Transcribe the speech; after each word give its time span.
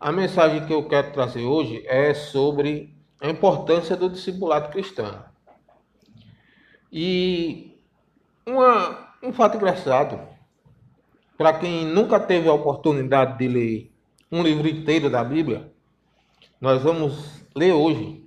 A 0.00 0.10
mensagem 0.10 0.64
que 0.64 0.72
eu 0.72 0.88
quero 0.88 1.12
trazer 1.12 1.44
hoje 1.44 1.84
é 1.86 2.14
sobre 2.14 2.96
a 3.20 3.28
importância 3.28 3.94
do 3.94 4.08
discipulado 4.08 4.70
cristão. 4.70 5.22
E 6.90 7.78
uma, 8.46 9.12
um 9.22 9.30
fato 9.30 9.58
engraçado, 9.58 10.18
para 11.36 11.52
quem 11.52 11.84
nunca 11.84 12.18
teve 12.18 12.48
a 12.48 12.52
oportunidade 12.54 13.36
de 13.36 13.46
ler 13.46 13.94
um 14.32 14.42
livro 14.42 14.66
inteiro 14.66 15.10
da 15.10 15.22
Bíblia, 15.22 15.70
nós 16.58 16.82
vamos 16.82 17.44
ler 17.54 17.74
hoje. 17.74 18.24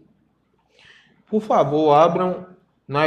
Por 1.27 1.41
favor, 1.41 1.95
abram 1.95 2.45
na 2.87 3.05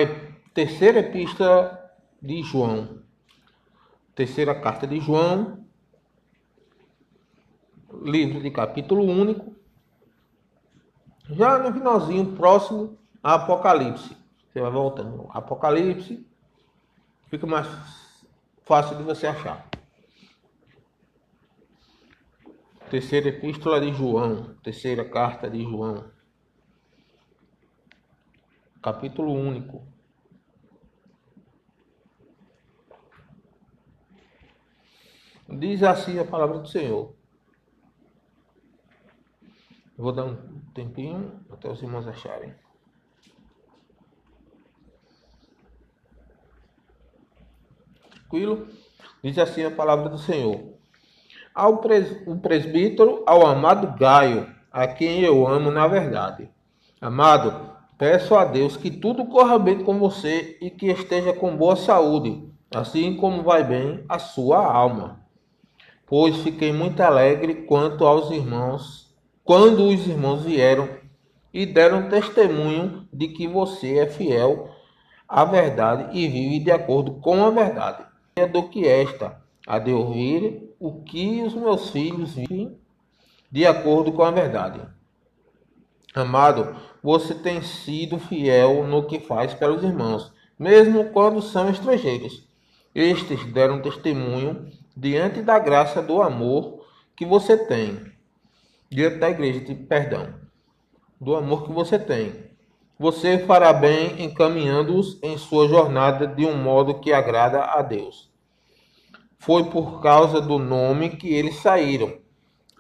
terceira 0.53 0.99
epístola 0.99 1.89
de 2.21 2.43
João. 2.43 2.99
Terceira 4.13 4.57
carta 4.57 4.89
de 4.89 4.99
João, 4.99 5.66
livro 7.93 8.43
de 8.43 8.51
capítulo 8.51 9.05
único, 9.05 9.55
já 11.31 11.59
no 11.59 11.73
finalzinho 11.73 12.37
próximo 12.37 12.99
a 13.23 13.35
Apocalipse. 13.35 14.17
Você 14.49 14.61
vai 14.61 14.71
voltando. 14.71 15.29
Apocalipse 15.31 16.27
fica 17.29 17.47
mais 17.47 17.67
fácil 18.65 18.97
de 18.97 19.03
você 19.03 19.27
achar. 19.27 19.69
Terceira 22.91 23.29
epístola 23.29 23.81
de 23.81 23.93
João, 23.93 24.55
terceira 24.63 25.05
carta 25.05 25.51
de 25.51 25.63
João. 25.63 26.09
Capítulo 28.81 29.33
único. 29.33 29.85
Diz 35.49 35.83
assim 35.83 36.19
a 36.19 36.25
palavra 36.25 36.59
do 36.59 36.69
Senhor. 36.69 37.15
Vou 39.99 40.13
dar 40.13 40.25
um 40.25 40.37
tempinho 40.75 41.41
até 41.51 41.71
os 41.71 41.83
irmãos 41.83 42.07
acharem. 42.07 42.55
Tranquilo? 48.11 48.69
Diz 49.23 49.39
assim 49.39 49.65
a 49.65 49.71
palavra 49.71 50.11
do 50.11 50.19
Senhor. 50.19 50.75
Ao 51.55 51.79
pres 51.79 52.23
o 52.27 52.37
presbítero, 52.37 53.23
ao 53.27 53.47
amado 53.47 53.97
Gaio, 53.99 54.55
a 54.71 54.87
quem 54.87 55.23
eu 55.23 55.49
amo 55.49 55.71
na 55.71 55.87
verdade. 55.87 56.51
Amado, 57.01 57.73
peço 57.97 58.35
a 58.35 58.45
Deus 58.45 58.77
que 58.77 58.91
tudo 58.91 59.25
corra 59.25 59.59
bem 59.59 59.83
com 59.83 59.99
você 59.99 60.59
e 60.61 60.69
que 60.71 60.89
esteja 60.89 61.33
com 61.33 61.57
boa 61.57 61.77
saúde, 61.77 62.47
assim 62.75 63.17
como 63.17 63.43
vai 63.43 63.65
bem 63.65 64.05
a 64.07 64.19
sua 64.19 64.63
alma. 64.63 65.25
Pois 66.05 66.37
fiquei 66.39 66.73
muito 66.73 67.01
alegre 67.01 67.67
quanto 67.67 68.05
aos 68.07 68.31
irmãos 68.31 69.06
quando 69.47 69.87
os 69.87 70.05
irmãos 70.09 70.43
vieram 70.43 70.89
e 71.55 71.65
deram 71.65 72.09
testemunho 72.09 73.09
de 73.13 73.29
que 73.29 73.47
você 73.47 73.99
é 73.99 74.07
fiel 74.09 74.75
à 75.29 75.45
verdade 75.45 76.19
e 76.19 76.27
vive 76.27 76.59
de 76.59 76.73
acordo 76.73 77.13
com 77.21 77.45
a 77.45 77.51
verdade. 77.51 78.05
É 78.35 78.45
do 78.45 78.69
que 78.69 78.89
esta, 78.89 79.41
a 79.65 79.79
de 79.79 79.93
ouvir 79.93 80.75
o 80.81 81.01
que 81.05 81.43
os 81.43 81.55
meus 81.55 81.91
filhos 81.91 82.35
vivem 82.35 82.77
de 83.51 83.65
acordo 83.65 84.11
com 84.11 84.25
a 84.25 84.33
verdade. 84.33 84.81
Amado, 86.13 86.75
você 87.01 87.33
tem 87.33 87.63
sido 87.63 88.19
fiel 88.19 88.85
no 88.85 89.07
que 89.07 89.21
faz 89.21 89.55
pelos 89.55 89.85
irmãos, 89.85 90.33
mesmo 90.59 91.11
quando 91.11 91.41
são 91.41 91.71
estrangeiros. 91.71 92.45
Estes 92.93 93.45
deram 93.53 93.81
testemunho 93.81 94.67
diante 94.97 95.41
da 95.41 95.57
graça 95.57 96.03
do 96.03 96.21
amor 96.21 96.85
que 97.15 97.25
você 97.25 97.57
tem 97.57 98.16
diante 98.97 99.19
da 99.19 99.29
igreja, 99.29 99.61
de 99.61 99.75
perdão, 99.75 100.33
do 101.21 101.37
amor 101.37 101.65
que 101.67 101.71
você 101.71 101.99
tem. 101.99 102.33
Você 102.99 103.41
fará 103.41 103.71
bem 103.71 104.25
encaminhando-os 104.25 105.23
em 105.23 105.37
sua 105.37 105.69
jornada 105.69 106.27
de 106.27 106.47
um 106.47 106.57
modo 106.57 106.99
que 106.99 107.13
agrada 107.13 107.63
a 107.63 107.83
Deus. 107.83 108.33
Foi 109.39 109.65
por 109.65 110.01
causa 110.01 110.41
do 110.41 110.59
nome 110.59 111.11
que 111.11 111.29
eles 111.29 111.57
saíram, 111.57 112.15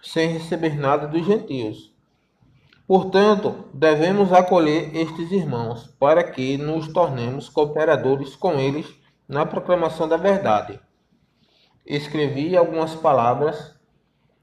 sem 0.03 0.31
receber 0.31 0.75
nada 0.78 1.06
dos 1.06 1.22
gentios. 1.27 1.94
Portanto, 2.87 3.66
devemos 3.75 4.33
acolher 4.33 4.97
estes 4.97 5.31
irmãos, 5.31 5.94
para 6.00 6.25
que 6.25 6.56
nos 6.56 6.91
tornemos 6.94 7.50
cooperadores 7.50 8.34
com 8.34 8.54
eles 8.54 8.87
na 9.28 9.44
proclamação 9.44 10.09
da 10.09 10.16
verdade. 10.16 10.81
Escrevi 11.84 12.56
algumas 12.56 12.94
palavras 12.94 13.75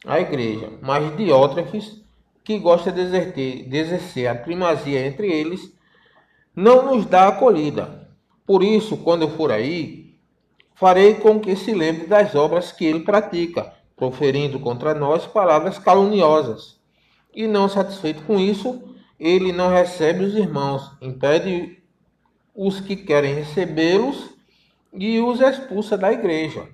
a 0.05 0.19
igreja, 0.19 0.71
mas 0.81 1.15
Diótrefes, 1.15 2.01
que 2.43 2.59
gosta 2.59 2.91
de 2.91 3.01
exercer, 3.01 3.69
de 3.69 3.77
exercer 3.77 4.27
a 4.27 4.35
primazia 4.35 5.05
entre 5.05 5.31
eles, 5.31 5.73
não 6.55 6.85
nos 6.85 7.05
dá 7.05 7.29
acolhida. 7.29 8.09
Por 8.45 8.61
isso, 8.61 8.97
quando 8.97 9.23
eu 9.23 9.29
for 9.29 9.51
aí, 9.51 10.15
farei 10.75 11.15
com 11.15 11.39
que 11.39 11.55
se 11.55 11.73
lembre 11.73 12.07
das 12.07 12.35
obras 12.35 12.71
que 12.71 12.85
ele 12.85 12.99
pratica, 12.99 13.73
proferindo 13.95 14.59
contra 14.59 14.93
nós 14.93 15.25
palavras 15.25 15.79
caluniosas. 15.79 16.77
E 17.33 17.47
não 17.47 17.69
satisfeito 17.69 18.23
com 18.23 18.37
isso, 18.37 18.83
ele 19.19 19.53
não 19.53 19.69
recebe 19.69 20.25
os 20.25 20.35
irmãos, 20.35 20.91
impede 21.01 21.81
os 22.53 22.81
que 22.81 22.95
querem 22.95 23.33
recebê-los 23.33 24.31
e 24.93 25.19
os 25.19 25.39
expulsa 25.39 25.97
da 25.97 26.11
igreja. 26.11 26.67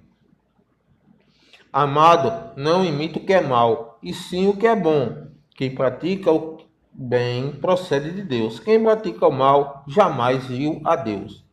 Amado, 1.72 2.52
não 2.56 2.84
imita 2.84 3.20
o 3.20 3.26
que 3.26 3.34
é 3.34 3.42
mal, 3.42 4.00
e 4.02 4.14
sim 4.14 4.48
o 4.48 4.58
que 4.58 4.66
é 4.66 4.76
bom. 4.76 5.28
Quem 5.56 5.76
pratica 5.76 6.32
o 6.32 6.58
bem 6.92 7.52
procede 7.52 8.12
de 8.12 8.24
Deus. 8.24 8.60
Quem 8.60 8.82
pratica 8.84 9.28
o 9.28 9.32
mal 9.32 9.84
jamais 9.88 10.46
viu 10.46 10.82
a 10.84 10.96
Deus. 10.96 11.46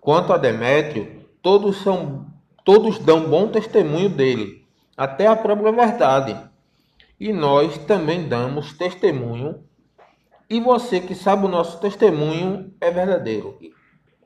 Quanto 0.00 0.32
a 0.32 0.38
Demétrio, 0.38 1.24
todos 1.42 1.82
são 1.82 2.26
todos 2.64 2.98
dão 2.98 3.30
bom 3.30 3.46
testemunho 3.46 4.08
dele, 4.08 4.66
até 4.96 5.28
a 5.28 5.36
própria 5.36 5.70
verdade. 5.70 6.36
E 7.18 7.32
nós 7.32 7.78
também 7.78 8.28
damos 8.28 8.72
testemunho. 8.72 9.62
E 10.50 10.60
você 10.60 11.00
que 11.00 11.14
sabe 11.14 11.46
o 11.46 11.48
nosso 11.48 11.80
testemunho 11.80 12.74
é 12.80 12.90
verdadeiro. 12.90 13.56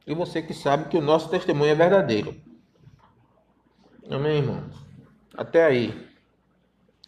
E 0.07 0.15
você 0.15 0.41
que 0.41 0.55
sabe 0.55 0.89
que 0.89 0.97
o 0.97 1.03
nosso 1.03 1.29
testemunho 1.29 1.71
é 1.71 1.75
verdadeiro. 1.75 2.35
Amém, 4.11 4.39
irmãos? 4.39 4.80
Até 5.41 5.65
aí. 5.65 6.07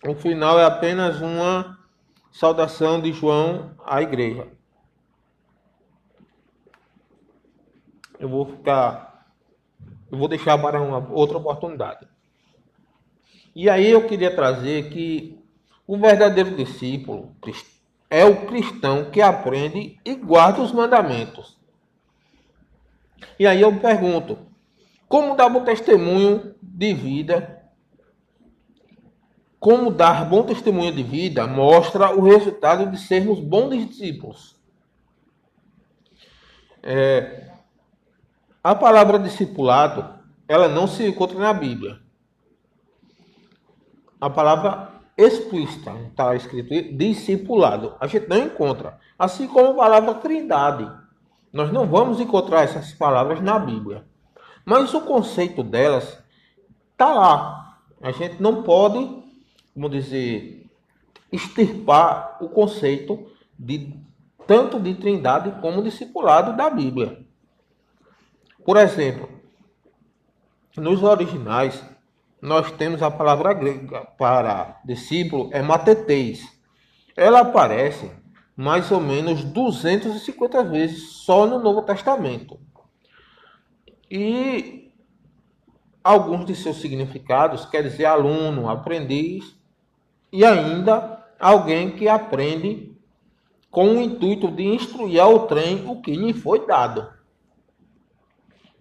O 0.09 0.15
final 0.15 0.59
é 0.59 0.65
apenas 0.65 1.21
uma 1.21 1.79
saudação 2.33 2.99
de 2.99 3.13
João 3.13 3.75
à 3.85 4.01
igreja. 4.01 4.49
Eu 8.19 8.31
vou 8.31 8.47
ficar. 8.47 9.29
Eu 10.11 10.17
vou 10.17 10.29
deixar 10.29 10.57
para 10.57 10.81
uma 10.81 11.07
outra 11.13 11.37
oportunidade. 11.37 12.09
E 13.55 13.69
aí 13.69 13.91
eu 13.91 14.07
queria 14.07 14.35
trazer 14.35 14.89
que 14.89 15.39
o 15.87 15.99
verdadeiro 15.99 16.57
discípulo 16.57 17.37
é 18.09 18.25
o 18.25 18.47
cristão 18.47 19.11
que 19.11 19.21
aprende 19.21 20.01
e 20.03 20.15
guarda 20.15 20.63
os 20.63 20.73
mandamentos. 20.73 21.59
E 23.39 23.47
aí 23.47 23.61
eu 23.61 23.79
pergunto: 23.79 24.39
como 25.07 25.37
dar 25.37 25.49
um 25.49 25.63
testemunho 25.67 26.55
de 26.63 26.95
vida 26.95 27.62
como 29.63 29.93
dar 29.93 30.29
bom 30.29 30.43
testemunho 30.43 30.93
de 30.93 31.05
vida 31.05 31.47
mostra 31.47 32.13
o 32.13 32.21
resultado 32.21 32.91
de 32.91 32.99
sermos 32.99 33.39
bons 33.39 33.71
discípulos. 33.71 34.57
É, 36.83 37.49
a 38.65 38.75
palavra 38.75 39.21
discipulado, 39.21 40.19
ela 40.49 40.67
não 40.67 40.89
se 40.89 41.07
encontra 41.07 41.39
na 41.39 41.53
Bíblia. 41.53 42.01
A 44.21 44.29
palavra 44.29 45.01
explícita, 45.17 45.93
está 46.09 46.35
escrito 46.35 46.97
discipulado, 46.97 47.95
a 48.01 48.09
gente 48.09 48.29
não 48.29 48.39
encontra. 48.39 48.99
Assim 49.17 49.47
como 49.47 49.71
a 49.71 49.85
palavra 49.85 50.15
trindade. 50.15 50.91
Nós 51.53 51.73
não 51.73 51.87
vamos 51.87 52.19
encontrar 52.19 52.65
essas 52.65 52.95
palavras 52.95 53.41
na 53.41 53.61
Bíblia. 53.61 54.05
Mas 54.65 54.93
o 54.93 55.03
conceito 55.03 55.63
delas 55.63 56.21
está 56.91 57.15
lá. 57.15 57.79
A 58.03 58.11
gente 58.11 58.43
não 58.43 58.65
pode 58.65 59.22
vamos 59.75 59.91
dizer, 59.91 60.71
extirpar 61.31 62.39
o 62.41 62.49
conceito 62.49 63.27
de 63.59 63.95
tanto 64.47 64.79
de 64.79 64.95
trindade 64.95 65.61
como 65.61 65.83
discipulado 65.83 66.57
da 66.57 66.69
Bíblia. 66.69 67.25
Por 68.65 68.77
exemplo, 68.77 69.29
nos 70.77 71.03
originais, 71.03 71.83
nós 72.41 72.71
temos 72.73 73.03
a 73.03 73.11
palavra 73.11 73.53
grega 73.55 74.05
para 74.19 74.81
discípulo 74.85 75.49
é 75.53 75.63
mateteis. 75.63 76.43
Ela 77.17 77.41
aparece 77.41 78.11
mais 78.57 78.91
ou 78.91 79.01
menos 79.01 79.45
250 79.45 80.65
vezes 80.65 81.25
só 81.25 81.47
no 81.47 81.59
Novo 81.59 81.83
Testamento. 81.83 82.59
E 84.11 84.93
alguns 86.03 86.45
de 86.47 86.55
seus 86.55 86.77
significados 86.79 87.65
quer 87.65 87.83
dizer 87.83 88.05
aluno, 88.05 88.69
aprendiz 88.69 89.57
e 90.33 90.45
ainda 90.45 91.23
alguém 91.39 91.91
que 91.91 92.09
aprende 92.09 92.97
com 93.71 93.97
o 93.97 94.03
intuito 94.03 94.51
de 94.51 94.65
instruir 94.65 95.21
ao 95.21 95.47
trem 95.47 95.87
o 95.87 96.01
que 96.01 96.15
lhe 96.15 96.33
foi 96.33 96.67
dado. 96.67 97.13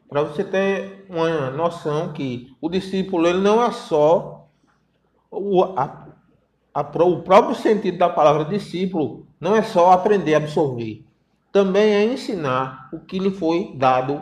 Para 0.07 0.23
você 0.23 0.43
ter 0.43 1.05
uma 1.09 1.49
noção 1.49 2.13
que 2.13 2.55
o 2.59 2.69
discípulo 2.69 3.27
ele 3.27 3.39
não 3.39 3.63
é 3.63 3.71
só 3.71 4.49
o, 5.29 5.63
a, 5.63 6.07
a, 6.73 6.81
o 6.81 7.21
próprio 7.23 7.55
sentido 7.55 7.97
da 7.97 8.09
palavra 8.09 8.45
discípulo, 8.45 9.25
não 9.39 9.55
é 9.55 9.63
só 9.63 9.91
aprender 9.91 10.33
a 10.33 10.37
absorver, 10.37 11.05
também 11.51 11.93
é 11.93 12.03
ensinar 12.03 12.89
o 12.91 12.99
que 12.99 13.19
lhe 13.19 13.31
foi 13.31 13.73
dado 13.75 14.21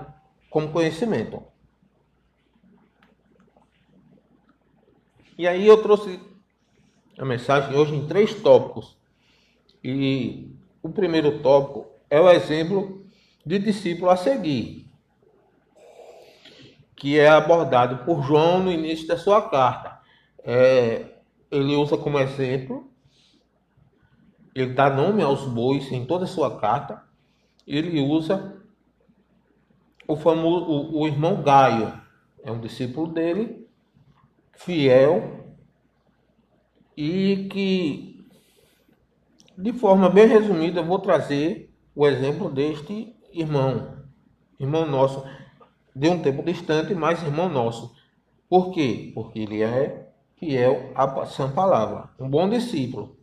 como 0.50 0.72
conhecimento. 0.72 1.44
E 5.38 5.48
aí 5.48 5.66
eu 5.66 5.82
trouxe 5.82 6.20
a 7.20 7.26
mensagem 7.26 7.76
hoje 7.76 7.94
em 7.94 8.08
três 8.08 8.34
tópicos. 8.34 8.98
E 9.84 10.56
o 10.82 10.90
primeiro 10.90 11.40
tópico 11.40 11.86
é 12.10 12.20
o 12.20 12.30
exemplo 12.30 13.06
de 13.46 13.60
discípulo 13.60 14.10
a 14.10 14.16
seguir, 14.16 14.90
que 16.96 17.20
é 17.20 17.28
abordado 17.28 18.06
por 18.06 18.24
João 18.24 18.64
no 18.64 18.72
início 18.72 19.06
da 19.06 19.18
sua 19.18 19.50
carta. 19.50 20.00
É, 20.44 21.18
ele 21.52 21.76
usa 21.76 21.98
como 21.98 22.18
exemplo, 22.20 22.90
ele 24.56 24.74
dá 24.74 24.90
nome 24.90 25.22
aos 25.22 25.44
bois 25.44 25.92
em 25.92 26.06
toda 26.06 26.24
a 26.24 26.28
sua 26.28 26.58
carta, 26.58 27.04
ele 27.68 28.00
usa 28.00 28.62
o 30.08 30.16
famoso 30.16 30.66
o, 30.66 31.02
o 31.02 31.08
irmão 31.08 31.42
Gaio, 31.44 31.94
é 32.44 32.52
um 32.52 32.60
discípulo 32.60 33.08
dele, 33.08 33.68
fiel 34.54 35.39
e 37.02 37.48
que, 37.48 38.26
de 39.58 39.72
forma 39.72 40.10
bem 40.10 40.28
resumida, 40.28 40.82
eu 40.82 40.86
vou 40.86 41.00
trazer 41.00 41.74
o 41.96 42.06
exemplo 42.06 42.50
deste 42.50 43.16
irmão, 43.32 44.04
irmão 44.60 44.86
nosso, 44.86 45.24
de 45.96 46.10
um 46.10 46.22
tempo 46.22 46.44
distante, 46.44 46.94
mas 46.94 47.24
irmão 47.24 47.48
nosso. 47.48 47.96
Por 48.50 48.72
quê? 48.72 49.14
Porque 49.16 49.40
ele 49.40 49.64
é 49.64 50.10
fiel 50.36 50.92
à 50.94 51.26
sã 51.26 51.50
palavra, 51.50 52.10
um 52.20 52.30
bom 52.30 52.50
discípulo. 52.50 53.16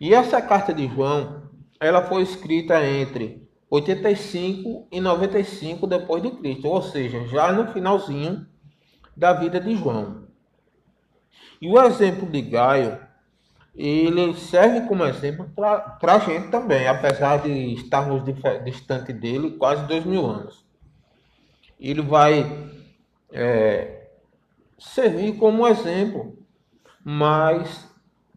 E 0.00 0.12
essa 0.12 0.42
carta 0.42 0.74
de 0.74 0.88
João, 0.88 1.40
ela 1.78 2.02
foi 2.02 2.22
escrita 2.22 2.84
entre 2.84 3.48
85 3.70 4.88
e 4.90 5.00
95 5.00 5.86
depois 5.86 6.20
de 6.20 6.32
Cristo, 6.32 6.66
ou 6.66 6.82
seja, 6.82 7.28
já 7.28 7.52
no 7.52 7.72
finalzinho 7.72 8.44
da 9.16 9.32
vida 9.34 9.60
de 9.60 9.76
João. 9.76 10.21
E 11.62 11.68
o 11.68 11.80
exemplo 11.80 12.28
de 12.28 12.42
Gaio, 12.42 12.98
ele 13.72 14.34
serve 14.34 14.80
como 14.88 15.04
exemplo 15.04 15.48
para 15.54 16.14
a 16.14 16.18
gente 16.18 16.50
também, 16.50 16.88
apesar 16.88 17.40
de 17.40 17.74
estarmos 17.74 18.24
distante 18.64 19.12
dele 19.12 19.52
quase 19.52 19.86
dois 19.86 20.04
mil 20.04 20.26
anos. 20.26 20.66
Ele 21.78 22.02
vai 22.02 22.68
é, 23.30 24.08
servir 24.76 25.36
como 25.36 25.68
exemplo, 25.68 26.36
mas 27.04 27.88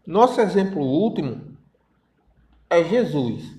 nosso 0.06 0.40
exemplo 0.40 0.80
último 0.80 1.58
é 2.70 2.84
Jesus. 2.84 3.56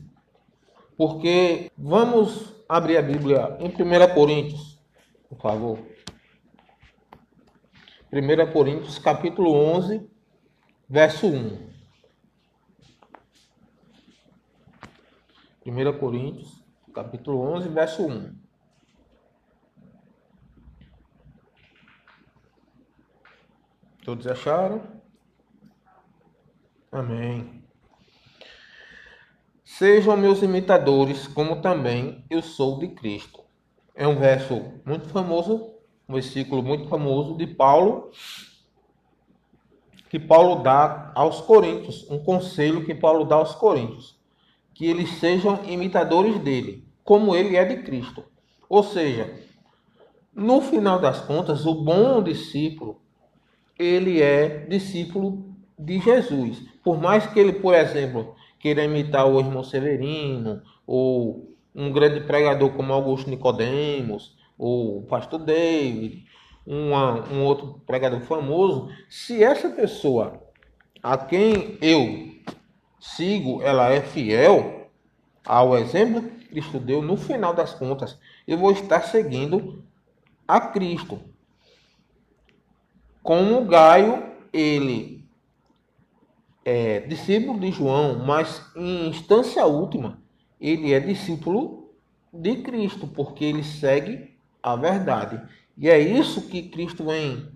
Porque 0.96 1.70
vamos 1.78 2.56
abrir 2.70 2.96
a 2.96 3.02
Bíblia 3.02 3.58
em 3.60 3.68
1 3.68 4.14
Coríntios, 4.16 4.80
por 5.28 5.42
favor. 5.42 5.97
1 8.10 8.54
Coríntios 8.54 8.98
capítulo 8.98 9.52
11, 9.52 10.10
verso 10.88 11.28
1. 11.28 11.68
1 15.66 16.00
Coríntios 16.00 16.64
capítulo 16.94 17.42
11, 17.42 17.68
verso 17.68 18.08
1. 18.08 18.34
Todos 24.06 24.26
acharam? 24.26 24.82
Amém. 26.90 27.62
Sejam 29.66 30.16
meus 30.16 30.42
imitadores, 30.42 31.28
como 31.28 31.62
também 31.62 32.26
eu 32.30 32.42
sou 32.42 32.80
de 32.80 32.88
Cristo. 32.88 33.44
É 33.94 34.08
um 34.08 34.18
verso 34.18 34.82
muito 34.86 35.10
famoso 35.10 35.77
um 36.08 36.14
versículo 36.14 36.64
muito 36.64 36.88
famoso 36.88 37.36
de 37.36 37.46
Paulo, 37.48 38.12
que 40.10 40.20
Paulo 40.20 40.64
dá 40.64 41.12
aos 41.14 41.42
coríntios, 41.42 42.10
um 42.10 42.20
conselho 42.20 42.86
que 42.86 42.96
Paulo 42.96 43.26
dá 43.26 43.36
aos 43.36 43.54
coríntios, 43.56 44.18
que 44.74 44.86
eles 44.86 45.10
sejam 45.20 45.60
imitadores 45.66 46.40
dele, 46.40 46.88
como 47.04 47.36
ele 47.36 47.58
é 47.58 47.66
de 47.66 47.84
Cristo. 47.84 48.24
Ou 48.70 48.84
seja, 48.84 49.34
no 50.34 50.62
final 50.62 51.00
das 51.00 51.20
contas, 51.22 51.66
o 51.66 51.74
bom 51.74 52.24
discípulo, 52.24 53.02
ele 53.78 54.22
é 54.22 54.66
discípulo 54.68 55.56
de 55.78 56.00
Jesus. 56.00 56.64
Por 56.84 57.02
mais 57.02 57.26
que 57.28 57.40
ele, 57.40 57.54
por 57.54 57.74
exemplo, 57.74 58.36
queira 58.60 58.84
imitar 58.84 59.28
o 59.28 59.40
irmão 59.40 59.64
Severino, 59.64 60.62
ou 60.86 61.56
um 61.76 61.92
grande 61.92 62.22
pregador 62.22 62.72
como 62.72 62.94
Augusto 62.94 63.30
Nicodemos, 63.30 64.36
o 64.58 65.06
pastor 65.08 65.40
David, 65.40 66.26
uma, 66.66 67.24
um 67.30 67.44
outro 67.44 67.82
pregador 67.86 68.22
famoso, 68.22 68.90
se 69.10 69.44
essa 69.44 69.70
pessoa 69.70 70.42
a 71.02 71.18
quem 71.18 71.78
eu 71.82 72.36
sigo, 73.00 73.62
ela 73.62 73.90
é 73.90 74.02
fiel 74.02 74.90
ao 75.46 75.78
exemplo 75.78 76.22
que 76.22 76.50
Cristo 76.50 76.80
deu, 76.80 77.02
no 77.02 77.16
final 77.16 77.54
das 77.54 77.74
contas, 77.74 78.20
eu 78.48 78.58
vou 78.58 78.72
estar 78.72 79.02
seguindo 79.02 79.84
a 80.48 80.60
Cristo. 80.60 81.20
Como 83.24 83.66
Gaio, 83.66 84.24
ele 84.52 85.26
é 86.66 87.02
discípulo 87.02 87.60
de 87.60 87.72
João, 87.72 88.26
mas 88.26 88.66
em 88.76 89.08
instância 89.08 89.66
última, 89.66 90.22
ele 90.60 90.94
é 90.94 91.00
discípulo 91.00 91.94
de 92.34 92.58
Cristo, 92.58 93.08
porque 93.08 93.46
ele 93.46 93.64
segue 93.64 94.37
a 94.62 94.76
verdade. 94.76 95.42
E 95.78 95.90
é 95.90 96.00
isso 96.00 96.48
que 96.48 96.70
Cristo 96.70 97.06
vem 97.06 97.52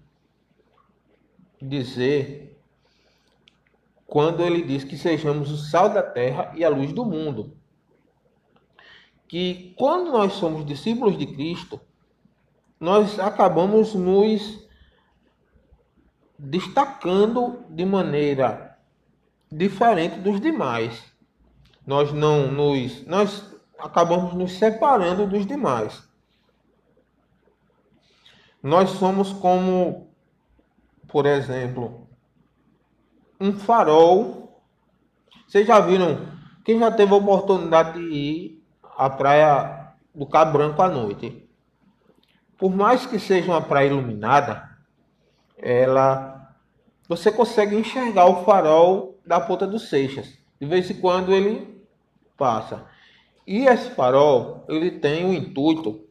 dizer 1.62 2.60
quando 4.06 4.44
ele 4.44 4.62
diz 4.64 4.84
que 4.84 4.98
sejamos 4.98 5.50
o 5.50 5.58
sal 5.58 5.90
da 5.90 6.04
terra 6.04 6.52
e 6.56 6.66
a 6.66 6.70
luz 6.70 6.92
do 6.92 7.06
mundo. 7.06 7.56
Que 9.28 9.74
quando 9.78 10.12
nós 10.12 10.34
somos 10.34 10.66
discípulos 10.66 11.18
de 11.18 11.26
Cristo, 11.26 11.80
nós 12.78 13.18
acabamos 13.20 13.96
nos 13.96 14.68
destacando 16.38 17.64
de 17.70 17.86
maneira 17.86 18.78
diferente 19.50 20.20
dos 20.20 20.42
demais. 20.42 21.04
Nós 21.86 22.12
não 22.12 22.52
nos 22.52 23.06
nós 23.06 23.56
acabamos 23.80 24.34
nos 24.34 24.54
separando 24.54 25.26
dos 25.26 25.46
demais. 25.46 26.04
Nós 28.62 28.92
somos 28.92 29.34
como, 29.34 30.08
por 31.08 31.26
exemplo, 31.26 32.08
um 33.40 33.54
farol. 33.54 34.62
Vocês 35.48 35.66
já 35.66 35.80
viram? 35.80 36.28
Quem 36.64 36.80
já 36.80 36.92
teve 36.92 37.12
a 37.12 37.18
oportunidade 37.18 38.00
de 38.00 38.14
ir 38.14 38.64
à 38.98 39.10
praia 39.10 39.94
do 40.14 40.28
Cabo 40.28 40.54
Branco 40.54 40.82
à 40.82 40.88
noite? 40.88 41.50
Por 42.58 42.72
mais 42.76 43.06
que 43.06 43.18
seja 43.18 43.52
uma 43.52 43.62
praia 43.62 43.88
iluminada, 43.88 44.70
ela 45.58 46.56
você 47.10 47.32
consegue 47.32 47.76
enxergar 47.76 48.28
o 48.28 48.46
farol 48.46 49.20
da 49.26 49.40
ponta 49.40 49.68
dos 49.68 49.90
Seixas. 49.90 50.38
De 50.60 50.68
vez 50.68 50.90
em 50.90 51.02
quando 51.02 51.34
ele 51.34 51.84
passa. 52.38 52.86
E 53.46 53.66
esse 53.66 53.90
farol, 53.92 54.64
ele 54.70 54.92
tem 54.92 55.26
o 55.26 55.34
intuito 55.34 56.06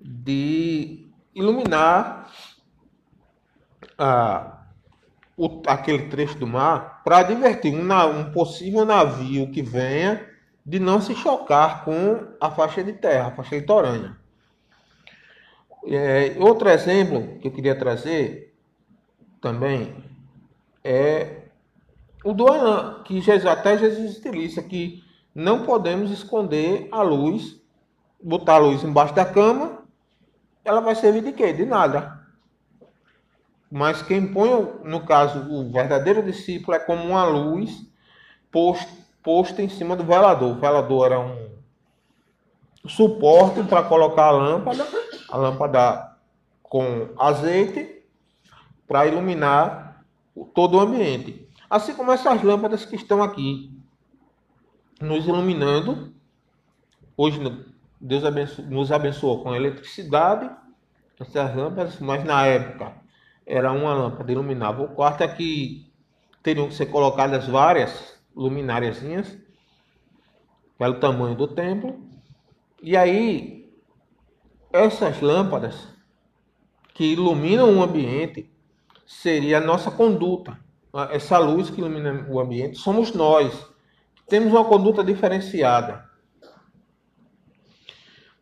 de 0.00 1.03
iluminar 1.34 2.30
o, 5.36 5.62
aquele 5.66 6.08
trecho 6.08 6.38
do 6.38 6.46
mar 6.46 7.02
para 7.04 7.18
advertir 7.18 7.74
um, 7.74 8.20
um 8.20 8.32
possível 8.32 8.84
navio 8.84 9.50
que 9.50 9.62
venha 9.62 10.28
de 10.64 10.78
não 10.78 11.00
se 11.00 11.14
chocar 11.14 11.84
com 11.84 12.26
a 12.40 12.50
faixa 12.50 12.82
de 12.82 12.92
terra, 12.92 13.28
a 13.28 13.32
faixa 13.32 13.56
litorânea. 13.56 14.16
É, 15.86 16.34
outro 16.38 16.68
exemplo 16.70 17.38
que 17.38 17.48
eu 17.48 17.52
queria 17.52 17.78
trazer 17.78 18.54
também 19.40 19.94
é 20.82 21.42
o 22.24 22.32
do 22.32 22.46
que 23.04 23.20
Jesus, 23.20 23.44
até 23.44 23.76
Jesus 23.76 24.16
utiliza, 24.16 24.62
que 24.62 25.04
não 25.34 25.64
podemos 25.66 26.10
esconder 26.10 26.88
a 26.90 27.02
luz, 27.02 27.60
botar 28.22 28.54
a 28.54 28.58
luz 28.58 28.82
embaixo 28.82 29.14
da 29.14 29.26
cama 29.26 29.83
ela 30.64 30.80
vai 30.80 30.94
servir 30.94 31.22
de 31.22 31.32
quê? 31.32 31.52
De 31.52 31.64
nada. 31.64 32.24
mas 33.70 34.02
quem 34.02 34.32
põe, 34.32 34.50
no 34.84 35.04
caso, 35.04 35.40
o 35.50 35.70
verdadeiro 35.70 36.22
discípulo 36.22 36.76
é 36.76 36.80
como 36.80 37.04
uma 37.04 37.24
luz 37.24 37.84
posta, 38.50 39.60
em 39.62 39.68
cima 39.68 39.96
do 39.96 40.04
velador. 40.04 40.52
O 40.52 40.60
velador 40.60 41.06
era 41.06 41.20
um 41.20 41.50
suporte 42.86 43.62
para 43.64 43.82
colocar 43.82 44.26
a 44.26 44.30
lâmpada, 44.30 44.86
a 45.28 45.36
lâmpada 45.36 46.16
com 46.62 47.08
azeite 47.18 48.04
para 48.86 49.06
iluminar 49.06 50.04
todo 50.54 50.76
o 50.76 50.80
ambiente. 50.80 51.48
Assim 51.68 51.94
como 51.94 52.12
essas 52.12 52.42
lâmpadas 52.42 52.84
que 52.84 52.94
estão 52.94 53.22
aqui 53.22 53.76
nos 55.00 55.26
iluminando. 55.26 56.14
Hoje 57.16 57.40
Deus 58.06 58.22
nos 58.68 58.92
abençoou 58.92 59.42
com 59.42 59.54
eletricidade, 59.54 60.50
essas 61.18 61.56
lâmpadas, 61.56 61.98
mas 62.00 62.22
na 62.22 62.46
época 62.46 62.92
era 63.46 63.72
uma 63.72 63.94
lâmpada 63.94 64.30
iluminava 64.30 64.82
o 64.82 64.88
quarto 64.88 65.24
aqui 65.24 65.90
teriam 66.42 66.68
que 66.68 66.74
ser 66.74 66.86
colocadas 66.86 67.48
várias 67.48 68.20
lumináriazinhas 68.36 69.38
pelo 70.78 71.00
tamanho 71.00 71.34
do 71.34 71.48
templo. 71.48 71.98
E 72.82 72.94
aí 72.94 73.72
essas 74.70 75.22
lâmpadas 75.22 75.88
que 76.92 77.12
iluminam 77.12 77.78
o 77.78 77.82
ambiente 77.82 78.52
seria 79.06 79.58
a 79.58 79.60
nossa 79.62 79.90
conduta. 79.90 80.58
Essa 81.10 81.38
luz 81.38 81.70
que 81.70 81.80
ilumina 81.80 82.26
o 82.28 82.38
ambiente 82.38 82.76
somos 82.76 83.14
nós. 83.14 83.66
Temos 84.28 84.52
uma 84.52 84.64
conduta 84.66 85.02
diferenciada. 85.02 86.13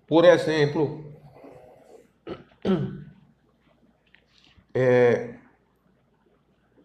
Por 0.06 0.24
exemplo, 0.24 1.12
é, 4.74 5.34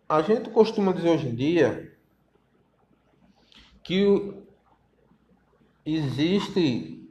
a 0.08 0.22
gente 0.22 0.50
costuma 0.50 0.94
dizer 0.94 1.10
hoje 1.10 1.28
em 1.28 1.36
dia 1.36 1.98
que 3.84 4.34
existe. 5.86 7.10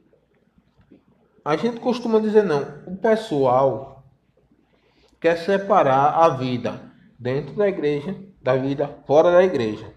A 1.43 1.55
gente 1.55 1.79
costuma 1.79 2.19
dizer 2.19 2.43
não, 2.43 2.83
o 2.85 2.97
pessoal 2.97 4.03
quer 5.19 5.37
separar 5.37 6.13
a 6.23 6.29
vida 6.29 6.91
dentro 7.17 7.55
da 7.55 7.67
igreja 7.67 8.27
da 8.47 8.55
vida 8.55 8.87
fora 9.05 9.29
da 9.29 9.43
igreja. 9.43 9.93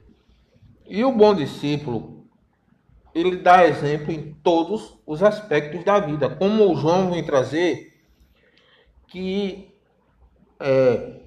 E 0.85 1.05
o 1.05 1.13
bom 1.13 1.33
discípulo, 1.33 2.20
ele 3.15 3.37
dá 3.37 3.67
exemplo 3.67 4.13
em 4.13 4.35
todos 4.43 4.99
os 5.07 5.23
aspectos 5.23 5.85
da 5.85 5.99
vida, 5.99 6.29
como 6.29 6.71
o 6.71 6.77
João 6.77 7.11
vem 7.11 7.25
trazer 7.25 7.91
que 9.07 9.75
é, 10.61 11.21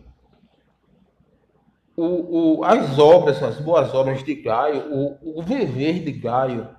o, 1.95 2.59
o, 2.59 2.63
as 2.63 2.97
obras, 2.97 3.43
as 3.43 3.59
boas 3.59 3.93
obras 3.93 4.23
de 4.23 4.35
Gaio, 4.35 4.93
o, 4.93 5.39
o 5.39 5.43
viver 5.43 5.99
de 5.99 6.11
Gaio, 6.11 6.69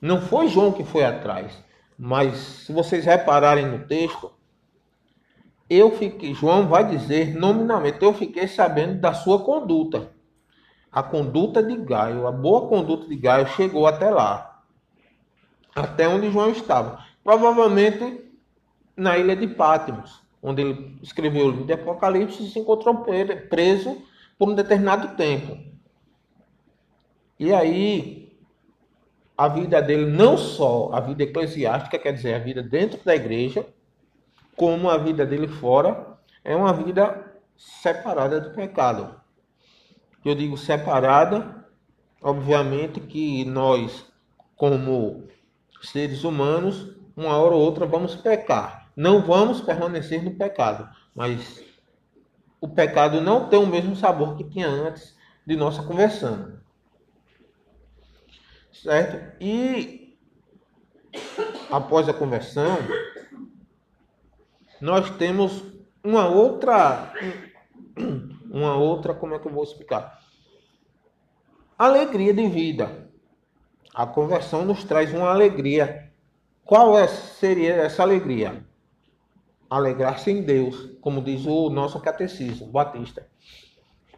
não 0.00 0.20
foi 0.20 0.48
João 0.48 0.72
que 0.72 0.84
foi 0.84 1.04
atrás, 1.04 1.56
mas 1.96 2.36
se 2.36 2.72
vocês 2.72 3.04
repararem 3.04 3.66
no 3.66 3.86
texto, 3.86 4.32
eu 5.70 5.92
fiquei, 5.92 6.34
João 6.34 6.66
vai 6.66 6.86
dizer 6.88 7.34
nominalmente, 7.34 8.02
eu 8.02 8.12
fiquei 8.12 8.48
sabendo 8.48 9.00
da 9.00 9.14
sua 9.14 9.42
conduta 9.44 10.11
a 10.92 11.02
conduta 11.02 11.62
de 11.62 11.74
Gaio, 11.76 12.26
a 12.26 12.32
boa 12.32 12.68
conduta 12.68 13.08
de 13.08 13.16
Gaio 13.16 13.46
chegou 13.48 13.86
até 13.86 14.10
lá, 14.10 14.62
até 15.74 16.06
onde 16.06 16.30
João 16.30 16.50
estava. 16.50 17.02
Provavelmente 17.24 18.30
na 18.94 19.16
ilha 19.16 19.34
de 19.34 19.48
Patmos, 19.48 20.20
onde 20.42 20.60
ele 20.60 20.98
escreveu 21.02 21.46
o 21.46 21.50
livro 21.50 21.64
de 21.64 21.72
Apocalipse 21.72 22.44
e 22.44 22.50
se 22.50 22.58
encontrou 22.58 23.06
preso 23.48 24.02
por 24.38 24.50
um 24.50 24.54
determinado 24.54 25.16
tempo. 25.16 25.56
E 27.38 27.54
aí, 27.54 28.36
a 29.36 29.48
vida 29.48 29.80
dele, 29.80 30.04
não 30.04 30.36
só 30.36 30.90
a 30.92 31.00
vida 31.00 31.22
eclesiástica, 31.22 31.98
quer 31.98 32.12
dizer, 32.12 32.34
a 32.34 32.38
vida 32.38 32.62
dentro 32.62 33.00
da 33.02 33.16
igreja, 33.16 33.66
como 34.54 34.90
a 34.90 34.98
vida 34.98 35.24
dele 35.24 35.48
fora, 35.48 36.18
é 36.44 36.54
uma 36.54 36.72
vida 36.72 37.32
separada 37.56 38.38
do 38.40 38.50
pecado 38.50 39.21
eu 40.28 40.34
digo 40.34 40.56
separada, 40.56 41.66
obviamente 42.22 43.00
que 43.00 43.44
nós, 43.44 44.06
como 44.56 45.24
seres 45.82 46.24
humanos, 46.24 46.96
uma 47.16 47.36
hora 47.36 47.54
ou 47.54 47.60
outra 47.60 47.86
vamos 47.86 48.14
pecar. 48.14 48.90
Não 48.96 49.22
vamos 49.22 49.60
permanecer 49.60 50.22
no 50.22 50.34
pecado, 50.34 50.88
mas 51.14 51.64
o 52.60 52.68
pecado 52.68 53.20
não 53.20 53.48
tem 53.48 53.58
o 53.58 53.66
mesmo 53.66 53.96
sabor 53.96 54.36
que 54.36 54.44
tinha 54.44 54.68
antes 54.68 55.16
de 55.46 55.56
nossa 55.56 55.82
conversão. 55.82 56.60
Certo? 58.72 59.36
E 59.40 60.16
após 61.70 62.08
a 62.08 62.14
conversão, 62.14 62.78
nós 64.80 65.10
temos 65.10 65.64
uma 66.04 66.26
outra 66.28 67.12
uma 68.52 68.76
outra, 68.76 69.14
como 69.14 69.34
é 69.34 69.38
que 69.38 69.48
eu 69.48 69.52
vou 69.52 69.64
explicar? 69.64 70.22
Alegria 71.78 72.34
de 72.34 72.46
vida. 72.46 73.10
A 73.94 74.06
conversão 74.06 74.62
nos 74.62 74.84
traz 74.84 75.12
uma 75.14 75.30
alegria. 75.30 76.12
Qual 76.62 76.98
é, 76.98 77.08
seria 77.08 77.72
essa 77.76 78.02
alegria? 78.02 78.62
Alegrar-se 79.70 80.30
em 80.30 80.42
Deus, 80.42 80.90
como 81.00 81.22
diz 81.22 81.46
o 81.46 81.70
nosso 81.70 81.98
catecismo 81.98 82.66
batista. 82.66 83.26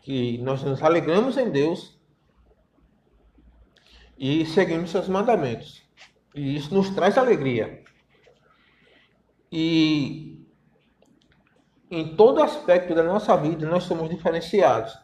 Que 0.03 0.37
nós 0.38 0.64
nos 0.64 0.83
alegramos 0.83 1.38
em 1.38 1.49
Deus 1.49 1.97
e 4.19 4.45
seguimos 4.47 4.91
seus 4.91 5.09
mandamentos. 5.09 5.81
E 6.35 6.57
isso 6.57 6.75
nos 6.75 6.91
traz 6.91 7.17
alegria. 7.17 7.85
E 9.50 10.34
em 11.95 12.17
todo 12.17 12.43
aspecto 12.43 12.95
da 12.95 13.03
nossa 13.03 13.37
vida, 13.37 13.69
nós 13.69 13.85
somos 13.85 14.11
diferenciados 14.11 14.99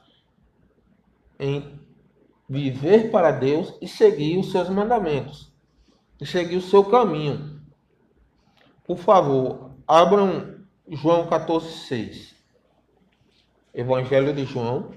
em 1.38 1.80
viver 2.49 3.11
para 3.11 3.30
Deus 3.30 3.75
e 3.80 3.87
seguir 3.87 4.38
os 4.38 4.50
seus 4.50 4.68
mandamentos, 4.68 5.52
e 6.20 6.26
seguir 6.26 6.56
o 6.56 6.62
seu 6.62 6.85
caminho. 6.85 7.62
Por 8.85 8.99
favor, 8.99 9.70
abram 9.87 10.64
João 10.88 11.28
14, 11.28 11.87
6. 11.87 12.35
Evangelho 13.73 14.35
de 14.35 14.44
João. 14.44 14.90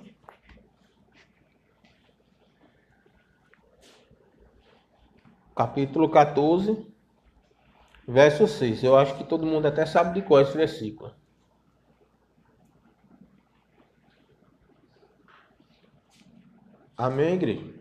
Capítulo 5.55 6.09
14, 6.09 6.91
verso 8.07 8.47
6. 8.47 8.83
Eu 8.83 8.97
acho 8.97 9.15
que 9.15 9.23
todo 9.23 9.45
mundo 9.45 9.67
até 9.67 9.85
sabe 9.85 10.19
de 10.19 10.27
qual 10.27 10.39
é 10.39 10.43
esse 10.43 10.57
versículo. 10.57 11.13
Amém, 16.97 17.33
igreja? 17.33 17.73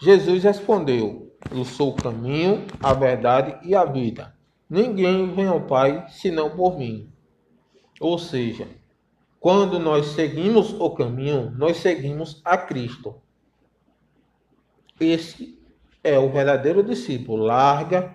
Jesus 0.00 0.42
respondeu: 0.42 1.32
Eu 1.50 1.64
sou 1.64 1.90
o 1.90 1.96
caminho, 1.96 2.66
a 2.82 2.92
verdade 2.92 3.56
e 3.66 3.74
a 3.74 3.84
vida. 3.84 4.34
Ninguém 4.68 5.32
vem 5.32 5.46
ao 5.46 5.60
Pai 5.66 6.06
senão 6.10 6.56
por 6.56 6.76
mim. 6.76 7.12
Ou 8.00 8.18
seja, 8.18 8.68
quando 9.38 9.78
nós 9.78 10.06
seguimos 10.06 10.72
o 10.72 10.90
caminho, 10.90 11.50
nós 11.56 11.76
seguimos 11.76 12.40
a 12.44 12.56
Cristo. 12.56 13.14
Esse 14.98 15.58
é 16.02 16.18
o 16.18 16.30
verdadeiro 16.30 16.82
discípulo. 16.82 17.44
Larga, 17.44 18.14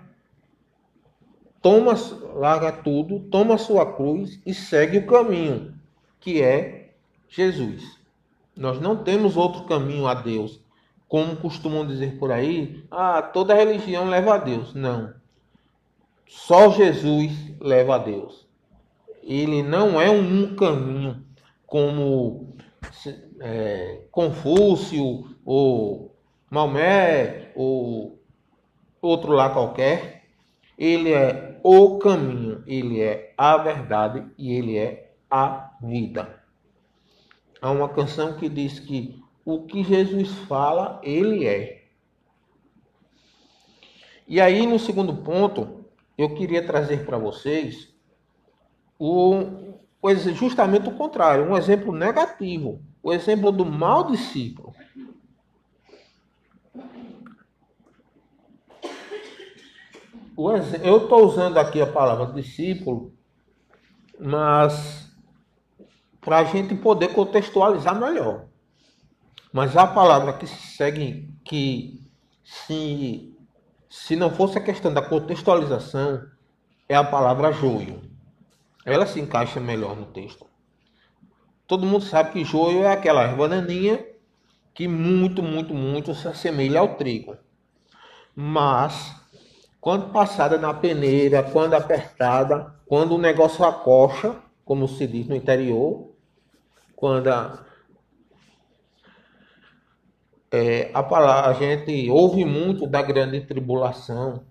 toma, 1.62 1.94
larga 2.34 2.72
tudo, 2.72 3.22
toma 3.30 3.58
sua 3.58 3.94
cruz 3.94 4.42
e 4.46 4.54
segue 4.54 4.98
o 4.98 5.08
caminho, 5.08 5.80
que 6.20 6.42
é 6.42 6.96
Jesus. 7.28 7.99
Nós 8.60 8.78
não 8.82 8.98
temos 8.98 9.38
outro 9.38 9.64
caminho 9.64 10.06
a 10.06 10.14
Deus. 10.14 10.62
Como 11.08 11.38
costumam 11.38 11.88
dizer 11.88 12.20
por 12.20 12.30
aí, 12.30 12.84
ah, 12.92 13.22
toda 13.22 13.56
religião 13.56 14.10
leva 14.10 14.36
a 14.36 14.38
Deus. 14.38 14.74
Não. 14.74 15.14
Só 16.28 16.70
Jesus 16.70 17.32
leva 17.62 17.96
a 17.96 17.98
Deus. 17.98 18.46
Ele 19.24 19.64
não 19.64 20.00
é 20.02 20.10
um 20.10 20.58
caminho 20.58 21.24
como 21.66 22.54
é, 23.40 24.02
Confúcio 24.12 25.38
ou 25.46 26.14
Maomé 26.50 27.54
ou 27.56 28.20
outro 29.02 29.32
lá 29.32 29.52
qualquer. 29.52 30.26
Ele 30.78 31.14
é 31.14 31.62
o 31.64 31.98
caminho, 31.98 32.62
ele 32.68 33.00
é 33.00 33.34
a 33.38 33.56
verdade 33.56 34.26
e 34.38 34.52
ele 34.52 34.78
é 34.78 35.14
a 35.32 35.72
vida 35.82 36.39
há 37.62 37.72
uma 37.72 37.90
canção 37.90 38.38
que 38.38 38.48
diz 38.48 38.80
que 38.80 39.22
o 39.46 39.64
que 39.64 39.84
Jesus 39.84 40.30
fala, 40.48 41.00
ele 41.04 41.48
é. 41.48 41.84
E 44.28 44.40
aí, 44.40 44.68
no 44.68 44.78
segundo 44.78 45.16
ponto, 45.16 45.86
eu 46.18 46.36
queria 46.36 46.66
trazer 46.66 47.06
para 47.06 47.18
vocês 47.18 47.92
o, 49.00 49.74
justamente 50.34 50.88
o 50.88 50.96
contrário, 50.96 51.46
um 51.46 51.58
exemplo 51.58 51.92
negativo, 51.92 52.82
o 53.02 53.12
exemplo 53.12 53.52
do 53.52 53.66
mau 53.66 54.06
discípulo. 54.12 54.76
Eu 60.84 61.04
estou 61.04 61.26
usando 61.26 61.58
aqui 61.58 61.82
a 61.82 61.88
palavra 61.88 62.34
discípulo, 62.34 63.14
mas 64.18 65.09
para 66.30 66.38
a 66.38 66.44
gente 66.44 66.76
poder 66.76 67.08
contextualizar 67.08 68.00
melhor. 68.00 68.46
Mas 69.52 69.76
a 69.76 69.88
palavra 69.88 70.34
que 70.34 70.46
se 70.46 70.78
segue, 70.78 71.28
que 71.44 72.08
se, 72.44 73.36
se 73.90 74.16
não 74.16 74.30
fosse 74.30 74.56
a 74.60 74.62
questão 74.62 74.94
da 74.94 75.02
contextualização, 75.02 76.22
é 76.88 76.96
a 76.96 77.04
palavra 77.04 77.52
joio. 77.52 78.00
Ela 78.86 79.08
se 79.08 79.20
encaixa 79.20 79.60
melhor 79.60 79.96
no 79.96 80.06
texto. 80.06 80.46
Todo 81.66 81.88
mundo 81.88 82.04
sabe 82.04 82.34
que 82.34 82.44
joio 82.46 82.84
é 82.84 82.94
aquela 82.94 83.24
erva 83.24 83.50
daninha 83.50 84.06
que 84.72 84.88
muito, 84.88 85.42
muito, 85.42 85.74
muito 85.74 86.14
se 86.14 86.28
assemelha 86.28 86.80
ao 86.80 86.90
trigo. 86.90 87.38
Mas, 88.36 89.16
quando 89.82 90.14
passada 90.14 90.60
na 90.60 90.76
peneira, 90.76 91.42
quando 91.42 91.74
apertada, 91.74 92.72
quando 92.86 93.16
o 93.16 93.20
negócio 93.20 93.66
acocha, 93.66 94.36
como 94.64 94.88
se 94.88 95.08
diz 95.08 95.28
no 95.28 95.36
interior, 95.36 96.09
quando 97.00 97.30
a, 97.30 97.64
é, 100.52 100.92
a 100.94 101.02
palavra, 101.02 101.52
a 101.52 101.54
gente 101.54 102.10
ouve 102.10 102.44
muito 102.44 102.86
da 102.86 103.02
grande 103.02 103.40
tribulação, 103.40 104.44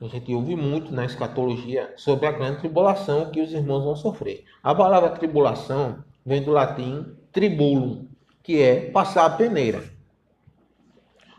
a 0.00 0.06
gente 0.06 0.32
ouve 0.32 0.54
muito 0.54 0.92
na 0.92 1.04
escatologia 1.04 1.92
sobre 1.96 2.28
a 2.28 2.30
grande 2.30 2.60
tribulação 2.60 3.32
que 3.32 3.40
os 3.40 3.52
irmãos 3.52 3.82
vão 3.82 3.96
sofrer. 3.96 4.44
A 4.62 4.72
palavra 4.72 5.10
tribulação 5.10 6.04
vem 6.24 6.40
do 6.40 6.52
latim 6.52 7.16
tribulum, 7.32 8.06
que 8.44 8.62
é 8.62 8.88
passar 8.92 9.26
a 9.26 9.30
peneira. 9.30 9.82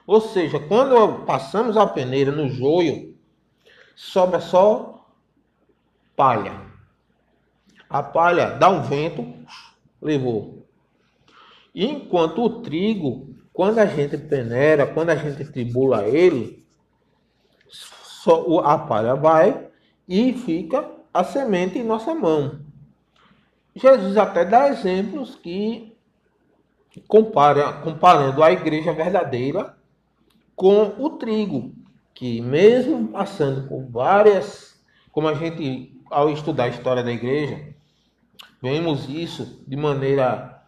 Ou 0.05 0.19
seja, 0.19 0.59
quando 0.59 1.23
passamos 1.25 1.77
a 1.77 1.87
peneira 1.87 2.33
no 2.33 2.49
joio, 2.49 3.17
sobra 3.95 4.41
só 4.41 5.07
palha. 6.17 6.59
A 7.89 8.03
palha 8.03 8.49
dá 8.57 8.67
um 8.67 8.81
vento, 8.81 9.33
levou. 10.03 10.67
Enquanto 11.73 12.43
o 12.43 12.61
trigo, 12.61 13.35
quando 13.51 13.79
a 13.79 13.85
gente 13.85 14.17
peneira, 14.17 14.85
quando 14.85 15.09
a 15.09 15.15
gente 15.15 15.45
tribula 15.45 16.07
ele, 16.07 16.63
só 17.67 18.59
a 18.59 18.77
palha 18.77 19.15
vai 19.15 19.67
e 20.07 20.33
fica 20.33 20.89
a 21.13 21.23
semente 21.23 21.77
em 21.77 21.83
nossa 21.83 22.13
mão. 22.13 22.59
Jesus 23.75 24.17
até 24.17 24.45
dá 24.45 24.69
exemplos 24.69 25.35
que 25.35 25.97
compara, 27.07 27.73
comparando 27.73 28.43
a 28.43 28.51
igreja 28.51 28.93
verdadeira 28.93 29.75
com 30.55 30.93
o 30.99 31.11
trigo, 31.11 31.73
que 32.13 32.39
mesmo 32.41 33.07
passando 33.07 33.67
por 33.67 33.83
várias, 33.89 34.79
como 35.11 35.27
a 35.27 35.33
gente 35.33 35.99
ao 36.09 36.29
estudar 36.29 36.65
a 36.65 36.69
história 36.69 37.03
da 37.03 37.11
igreja, 37.11 37.72
vemos 38.63 39.09
isso 39.09 39.61
de 39.67 39.75
maneira 39.75 40.63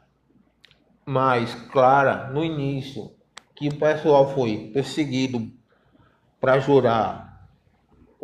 mais 1.05 1.55
clara 1.71 2.29
no 2.29 2.43
início, 2.43 3.09
que 3.55 3.69
o 3.69 3.75
pessoal 3.79 4.35
foi 4.35 4.69
perseguido 4.73 5.49
para 6.41 6.59
jurar 6.59 7.47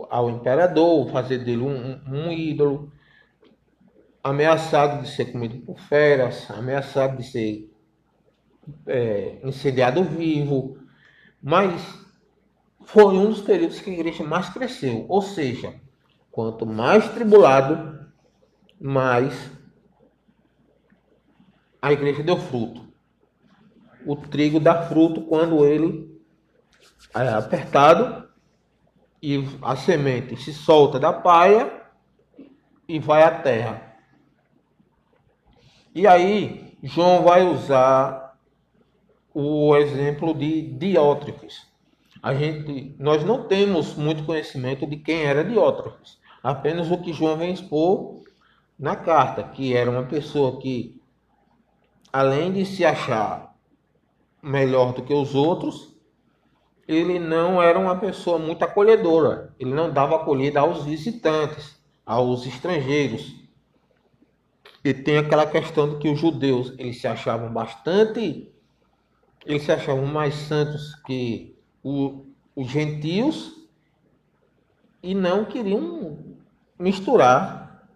ao 0.10 0.30
imperador, 0.30 1.10
fazer 1.10 1.38
dele 1.46 1.62
um, 1.62 2.02
um 2.06 2.32
ídolo, 2.34 2.92
ameaçado 4.22 5.04
de 5.04 5.10
ser 5.10 5.32
comido 5.32 5.66
por 5.66 5.80
feras, 5.80 6.52
ameaçado 6.52 7.16
de 7.16 7.24
ser 7.24 7.74
é, 8.86 9.40
incendiado 9.42 10.04
vivo, 10.04 10.78
mas 11.42 11.82
foi 12.84 13.14
um 13.14 13.30
dos 13.30 13.40
períodos 13.40 13.80
que 13.80 13.90
a 13.90 13.94
igreja 13.94 14.22
mais 14.26 14.50
cresceu. 14.50 15.06
Ou 15.08 15.22
seja, 15.22 15.74
quanto 16.30 16.66
mais 16.66 17.08
tribulado, 17.14 18.06
mais 18.78 19.61
a 21.82 21.92
igreja 21.92 22.22
deu 22.24 22.38
fruto. 22.38 22.86
O 24.06 24.16
trigo 24.16 24.60
dá 24.60 24.84
fruto 24.84 25.22
quando 25.22 25.66
ele 25.66 26.22
é 27.14 27.30
apertado 27.30 28.30
e 29.22 29.44
a 29.62 29.76
semente 29.76 30.36
se 30.38 30.54
solta 30.54 31.00
da 31.00 31.14
paia 31.14 31.82
e 32.88 33.00
vai 33.00 33.24
à 33.24 33.32
terra. 33.32 33.96
E 35.94 36.08
aí, 36.08 36.78
João 36.82 37.24
vai 37.24 37.46
usar 37.46 38.38
o 39.34 39.76
exemplo 39.76 40.34
de 40.34 40.62
Diótrefes. 40.62 41.68
A 42.22 42.34
gente, 42.34 42.96
nós 43.00 43.24
não 43.24 43.48
temos 43.48 43.96
muito 43.96 44.24
conhecimento 44.24 44.86
de 44.86 44.98
quem 44.98 45.24
era 45.24 45.44
Diótrefes, 45.44 46.20
apenas 46.44 46.92
o 46.92 46.98
que 46.98 47.14
João 47.14 47.38
vem 47.38 47.54
expor 47.54 48.22
na 48.78 48.96
carta, 48.96 49.44
que 49.44 49.76
era 49.76 49.90
uma 49.90 50.04
pessoa 50.04 50.60
que, 50.60 51.01
além 52.12 52.52
de 52.52 52.66
se 52.66 52.86
achar 52.86 53.56
melhor 54.42 54.94
do 54.94 55.04
que 55.04 55.14
os 55.14 55.36
outros, 55.36 55.96
ele 56.88 57.20
não 57.20 57.62
era 57.62 57.80
uma 57.80 57.98
pessoa 57.98 58.38
muito 58.38 58.64
acolhedora. 58.64 59.54
Ele 59.60 59.74
não 59.74 59.92
dava 59.92 60.18
acolhida 60.18 60.60
aos 60.60 60.84
visitantes, 60.84 61.80
aos 62.06 62.46
estrangeiros. 62.46 63.34
E 64.84 64.94
tem 64.94 65.18
aquela 65.18 65.46
questão 65.46 65.90
de 65.90 65.98
que 65.98 66.10
os 66.10 66.20
judeus 66.20 66.74
eles 66.78 67.00
se 67.00 67.08
achavam 67.08 67.54
bastante, 67.54 68.52
eles 69.46 69.64
se 69.64 69.72
achavam 69.72 70.06
mais 70.06 70.34
santos 70.34 70.96
que 71.06 71.56
o, 71.84 72.26
os 72.56 72.68
gentios 72.68 73.68
e 75.04 75.14
não 75.14 75.46
queriam 75.46 76.18
misturar 76.78 77.88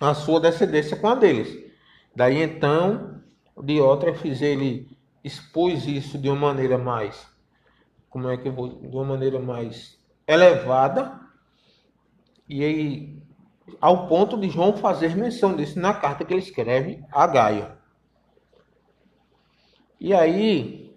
a 0.00 0.14
sua 0.14 0.40
descendência 0.40 0.96
com 0.96 1.08
a 1.08 1.14
deles. 1.14 1.61
Daí 2.14 2.42
então, 2.42 3.20
Diótrefes 3.62 4.42
ele 4.42 4.96
expôs 5.22 5.86
isso 5.86 6.18
de 6.18 6.28
uma 6.28 6.52
maneira 6.52 6.76
mais 6.76 7.32
como 8.12 8.28
é 8.28 8.36
que 8.36 8.46
eu 8.46 8.52
vou, 8.52 8.68
de 8.68 8.94
uma 8.94 9.04
maneira 9.04 9.40
mais 9.40 9.98
elevada, 10.26 11.18
e 12.46 12.62
aí, 12.62 13.22
ao 13.80 14.06
ponto 14.06 14.38
de 14.38 14.50
João 14.50 14.76
fazer 14.76 15.16
menção 15.16 15.56
disso 15.56 15.80
na 15.80 15.94
carta 15.94 16.22
que 16.22 16.34
ele 16.34 16.42
escreve 16.42 17.02
a 17.10 17.26
Gaio. 17.26 17.72
E 19.98 20.12
aí, 20.12 20.94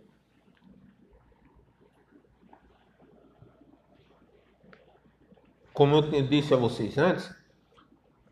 como 5.74 5.96
eu 5.96 6.28
disse 6.28 6.54
a 6.54 6.58
vocês 6.58 6.98
antes, 6.98 7.34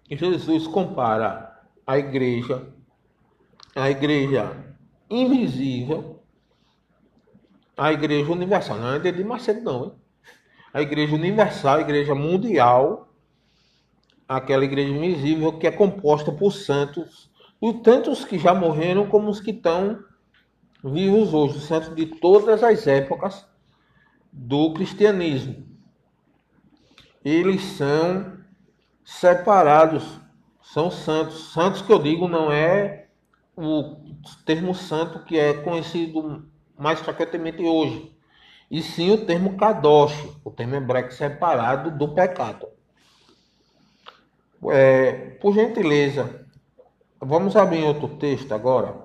Jesus 0.09 0.67
compara 0.67 1.52
a 1.85 1.97
igreja, 1.97 2.67
a 3.75 3.89
igreja 3.89 4.75
invisível, 5.09 6.23
a 7.75 7.91
Igreja 7.91 8.31
Universal, 8.31 8.77
não 8.77 8.93
é 8.93 8.99
de 8.99 9.23
Macedo, 9.23 9.61
não. 9.61 9.85
Hein? 9.85 9.91
A 10.73 10.81
Igreja 10.81 11.15
Universal, 11.15 11.77
a 11.77 11.81
Igreja 11.81 12.13
Mundial, 12.13 13.13
aquela 14.27 14.63
igreja 14.63 14.91
invisível 14.91 15.57
que 15.57 15.67
é 15.67 15.71
composta 15.71 16.31
por 16.31 16.51
santos, 16.51 17.31
por 17.59 17.81
tantos 17.81 18.25
que 18.25 18.37
já 18.37 18.53
morreram 18.53 19.07
como 19.07 19.29
os 19.29 19.39
que 19.39 19.51
estão 19.51 20.03
vivos 20.83 21.33
hoje, 21.33 21.61
santos 21.61 21.95
de 21.95 22.05
todas 22.05 22.63
as 22.63 22.87
épocas 22.87 23.45
do 24.31 24.73
cristianismo. 24.73 25.65
Eles 27.23 27.61
são 27.61 28.37
separados, 29.03 30.19
são 30.73 30.89
santos. 30.89 31.53
Santos 31.53 31.83
que 31.83 31.93
eu 31.93 32.01
digo 32.01 32.27
não 32.27 32.51
é 32.51 33.05
o 33.55 33.95
termo 34.43 34.73
santo 34.73 35.23
que 35.23 35.38
é 35.38 35.53
conhecido 35.53 36.49
mais 36.75 36.99
frequentemente 36.99 37.62
hoje, 37.62 38.12
e 38.71 38.81
sim 38.81 39.12
o 39.12 39.23
termo 39.23 39.55
kadosh, 39.55 40.15
o 40.43 40.49
termo 40.49 40.75
hebraico 40.75 41.13
separado 41.13 41.91
do 41.91 42.15
pecado. 42.15 42.67
É, 44.71 45.38
por 45.39 45.53
gentileza, 45.53 46.43
vamos 47.21 47.55
abrir 47.55 47.83
outro 47.83 48.17
texto 48.17 48.51
agora. 48.51 48.95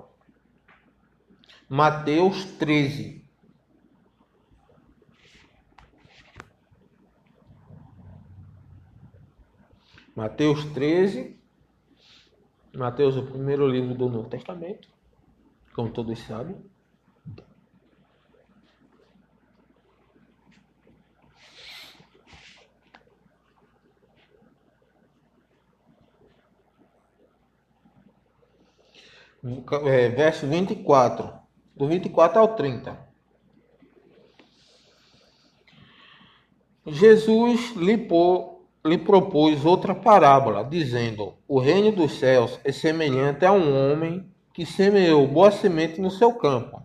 Mateus 1.69 2.45
13. 2.45 3.23
Mateus 10.15 10.65
13. 10.73 11.38
Mateus, 12.79 13.17
o 13.17 13.23
primeiro 13.23 13.67
livro 13.67 13.93
do 13.93 14.09
Novo 14.09 14.29
Testamento, 14.29 14.87
como 15.75 15.91
todos 15.91 16.17
sabem. 16.19 16.55
é, 29.85 30.09
verso 30.09 30.47
24, 30.47 31.31
do 31.75 31.87
24 31.87 32.39
ao 32.39 32.55
30. 32.55 33.09
Jesus 36.85 37.75
lhe, 37.75 37.97
lhe 38.89 38.97
propôs 38.97 39.63
outra 39.63 39.93
parábola, 39.93 40.63
dizendo: 40.63 41.33
O 41.47 41.59
reino 41.59 41.91
dos 41.91 42.13
céus 42.13 42.59
é 42.63 42.71
semelhante 42.71 43.45
a 43.45 43.51
um 43.51 43.91
homem 43.91 44.25
que 44.53 44.65
semeou 44.65 45.27
boa 45.27 45.51
semente 45.51 46.01
no 46.01 46.09
seu 46.09 46.33
campo. 46.33 46.81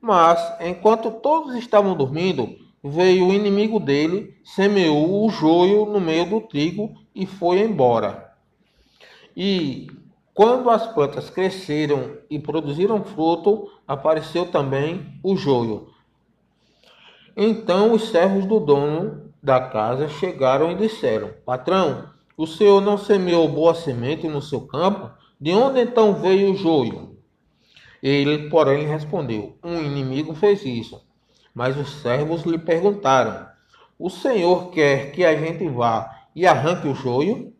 Mas, 0.00 0.40
enquanto 0.60 1.10
todos 1.10 1.54
estavam 1.54 1.94
dormindo, 1.94 2.56
veio 2.82 3.28
o 3.28 3.34
inimigo 3.34 3.78
dele, 3.78 4.34
semeou 4.44 5.24
o 5.24 5.30
joio 5.30 5.86
no 5.86 6.00
meio 6.00 6.28
do 6.28 6.40
trigo 6.40 6.94
e 7.14 7.26
foi 7.26 7.60
embora. 7.60 8.32
E 9.36 9.88
quando 10.32 10.70
as 10.70 10.86
plantas 10.86 11.28
cresceram 11.28 12.18
e 12.30 12.38
produziram 12.38 13.04
fruto, 13.04 13.70
apareceu 13.86 14.46
também 14.50 15.18
o 15.22 15.36
joio. 15.36 15.88
Então 17.36 17.92
os 17.92 18.08
servos 18.08 18.46
do 18.46 18.58
dono 18.58 19.25
da 19.46 19.60
casa 19.60 20.08
chegaram 20.08 20.72
e 20.72 20.74
disseram: 20.74 21.30
Patrão, 21.44 22.10
o 22.36 22.48
senhor 22.48 22.80
não 22.80 22.98
semeou 22.98 23.46
boa 23.46 23.76
semente 23.76 24.26
no 24.26 24.42
seu 24.42 24.62
campo? 24.62 25.08
De 25.40 25.52
onde 25.52 25.80
então 25.80 26.14
veio 26.14 26.52
o 26.52 26.56
joio? 26.56 27.16
Ele, 28.02 28.50
porém, 28.50 28.88
respondeu: 28.88 29.56
Um 29.62 29.78
inimigo 29.80 30.34
fez 30.34 30.64
isso. 30.64 31.00
Mas 31.54 31.78
os 31.78 31.88
servos 32.02 32.42
lhe 32.42 32.58
perguntaram: 32.58 33.46
O 33.96 34.10
senhor 34.10 34.72
quer 34.72 35.12
que 35.12 35.24
a 35.24 35.36
gente 35.36 35.68
vá 35.68 36.24
e 36.34 36.44
arranque 36.44 36.88
o 36.88 36.94
joio? 36.94 37.54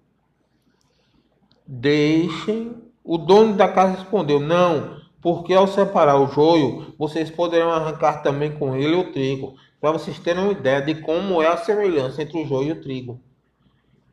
Deixem. 1.64 2.82
O 3.04 3.16
dono 3.16 3.54
da 3.54 3.68
casa 3.68 3.98
respondeu: 3.98 4.40
Não, 4.40 4.96
porque 5.22 5.54
ao 5.54 5.68
separar 5.68 6.18
o 6.18 6.26
joio, 6.26 6.94
vocês 6.98 7.30
poderão 7.30 7.70
arrancar 7.70 8.24
também 8.24 8.58
com 8.58 8.74
ele 8.74 8.96
o 8.96 9.12
trigo, 9.12 9.54
para 9.80 9.92
vocês 9.92 10.18
terem 10.18 10.42
uma 10.42 10.52
ideia 10.52 10.80
de 10.82 10.94
como 11.02 11.42
é 11.42 11.48
a 11.48 11.56
semelhança 11.56 12.22
entre 12.22 12.42
o 12.42 12.46
joio 12.46 12.68
e 12.68 12.72
o 12.72 12.80
trigo. 12.80 13.20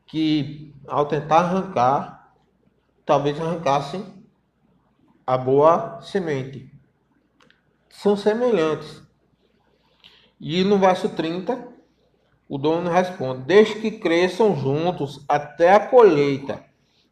Que 0.06 0.74
ao 0.86 1.06
tentar 1.06 1.40
arrancar, 1.40 2.34
talvez 3.04 3.40
arrancassem 3.40 4.04
a 5.26 5.36
boa 5.36 6.00
semente. 6.02 6.70
São 7.88 8.16
semelhantes. 8.16 9.02
E 10.40 10.62
no 10.64 10.78
verso 10.78 11.08
30, 11.08 11.68
o 12.48 12.58
dono 12.58 12.90
responde: 12.90 13.44
Deixe 13.44 13.80
que 13.80 13.92
cresçam 13.92 14.56
juntos 14.56 15.24
até 15.28 15.72
a 15.72 15.80
colheita. 15.80 16.62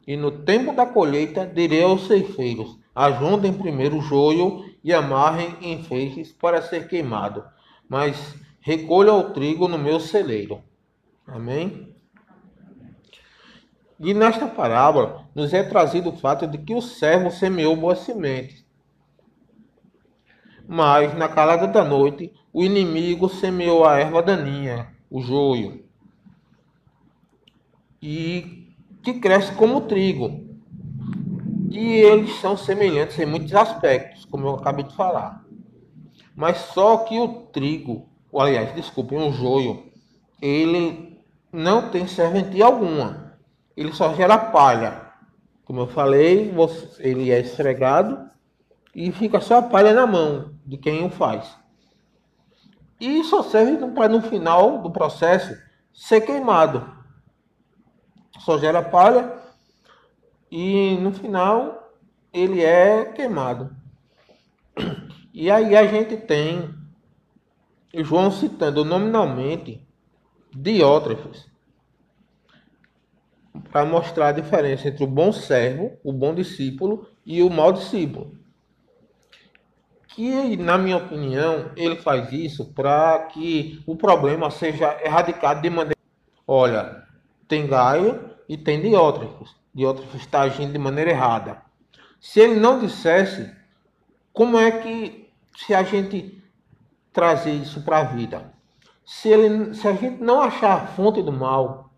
E 0.06 0.16
no 0.16 0.30
tempo 0.30 0.74
da 0.74 0.84
colheita 0.84 1.46
direi 1.46 1.82
aos 1.82 2.06
ceifeiros: 2.06 2.78
Ajuntem 2.94 3.52
primeiro 3.52 3.98
o 3.98 4.02
joio 4.02 4.64
e 4.84 4.92
amarrem 4.92 5.56
em 5.62 5.82
feixes 5.82 6.32
para 6.32 6.60
ser 6.60 6.88
queimado, 6.88 7.44
mas 7.88 8.36
recolha 8.62 9.12
o 9.12 9.30
trigo 9.30 9.68
no 9.68 9.76
meu 9.76 10.00
celeiro. 10.00 10.62
Amém? 11.26 11.94
E 14.00 14.14
nesta 14.14 14.46
parábola 14.46 15.28
nos 15.34 15.52
é 15.52 15.62
trazido 15.62 16.10
o 16.10 16.16
fato 16.16 16.46
de 16.46 16.58
que 16.58 16.74
o 16.74 16.80
servo 16.80 17.30
semeou 17.30 17.76
boas 17.76 17.98
sementes. 18.00 18.64
Mas 20.66 21.16
na 21.16 21.28
calada 21.28 21.66
da 21.66 21.84
noite, 21.84 22.32
o 22.52 22.64
inimigo 22.64 23.28
semeou 23.28 23.84
a 23.84 23.98
erva 23.98 24.22
daninha, 24.22 24.94
o 25.10 25.20
joio, 25.20 25.84
e 28.00 28.74
que 29.02 29.14
cresce 29.14 29.52
como 29.54 29.82
trigo. 29.82 30.46
E 31.70 31.78
eles 31.78 32.34
são 32.36 32.56
semelhantes 32.56 33.18
em 33.18 33.26
muitos 33.26 33.54
aspectos, 33.54 34.24
como 34.24 34.46
eu 34.46 34.54
acabei 34.54 34.84
de 34.84 34.94
falar. 34.94 35.44
Mas 36.34 36.58
só 36.58 36.98
que 36.98 37.18
o 37.18 37.28
trigo, 37.46 38.08
ou 38.32 38.40
aliás, 38.40 38.74
desculpem, 38.74 39.18
o 39.18 39.30
joio, 39.30 39.84
ele 40.40 41.22
não 41.52 41.90
tem 41.90 42.08
serventia 42.08 42.64
alguma 42.64 43.22
ele 43.76 43.92
só 43.92 44.14
gera 44.14 44.38
palha. 44.38 45.12
Como 45.64 45.80
eu 45.80 45.86
falei, 45.86 46.52
ele 46.98 47.30
é 47.30 47.40
esfregado 47.40 48.30
e 48.94 49.10
fica 49.12 49.40
só 49.40 49.58
a 49.58 49.62
palha 49.62 49.92
na 49.92 50.06
mão 50.06 50.54
de 50.66 50.76
quem 50.76 51.04
o 51.04 51.10
faz. 51.10 51.56
E 53.00 53.24
só 53.24 53.42
serve 53.42 53.76
para 53.90 54.08
no 54.08 54.20
final 54.22 54.82
do 54.82 54.90
processo 54.90 55.56
ser 55.92 56.20
queimado. 56.20 56.88
Só 58.40 58.58
gera 58.58 58.82
palha 58.82 59.32
e 60.50 60.96
no 60.96 61.12
final 61.12 61.90
ele 62.32 62.62
é 62.62 63.04
queimado. 63.06 63.74
E 65.32 65.50
aí 65.50 65.74
a 65.74 65.86
gente 65.86 66.16
tem 66.16 66.74
João 67.94 68.30
citando 68.30 68.84
nominalmente 68.84 69.86
Diótrefes 70.54 71.50
para 73.70 73.84
mostrar 73.84 74.28
a 74.28 74.32
diferença 74.32 74.88
entre 74.88 75.04
o 75.04 75.06
bom 75.06 75.32
servo, 75.32 75.98
o 76.02 76.12
bom 76.12 76.34
discípulo 76.34 77.06
e 77.24 77.42
o 77.42 77.50
mau 77.50 77.72
discípulo. 77.72 78.38
Que, 80.08 80.56
na 80.56 80.76
minha 80.76 80.98
opinião, 80.98 81.70
ele 81.76 81.96
faz 81.96 82.32
isso 82.32 82.72
para 82.72 83.18
que 83.26 83.82
o 83.86 83.96
problema 83.96 84.50
seja 84.50 84.98
erradicado 85.02 85.62
de 85.62 85.70
maneira. 85.70 85.96
Olha, 86.46 87.02
tem 87.48 87.66
Gaio 87.66 88.30
e 88.48 88.56
tem 88.58 88.80
Diótrefes. 88.80 89.54
Diótrefes 89.74 90.20
está 90.20 90.42
agindo 90.42 90.72
de 90.72 90.78
maneira 90.78 91.10
errada. 91.10 91.62
Se 92.20 92.40
ele 92.40 92.60
não 92.60 92.78
dissesse, 92.78 93.50
como 94.32 94.58
é 94.58 94.70
que 94.70 95.32
se 95.56 95.72
a 95.74 95.82
gente 95.82 96.41
trazer 97.12 97.52
isso 97.52 97.82
para 97.82 97.98
a 97.98 98.04
vida? 98.04 98.52
Se, 99.04 99.28
ele, 99.28 99.74
se 99.74 99.86
a 99.86 99.92
gente 99.92 100.22
não 100.22 100.40
achar 100.40 100.74
a 100.74 100.86
fonte 100.86 101.22
do 101.22 101.32
mal, 101.32 101.90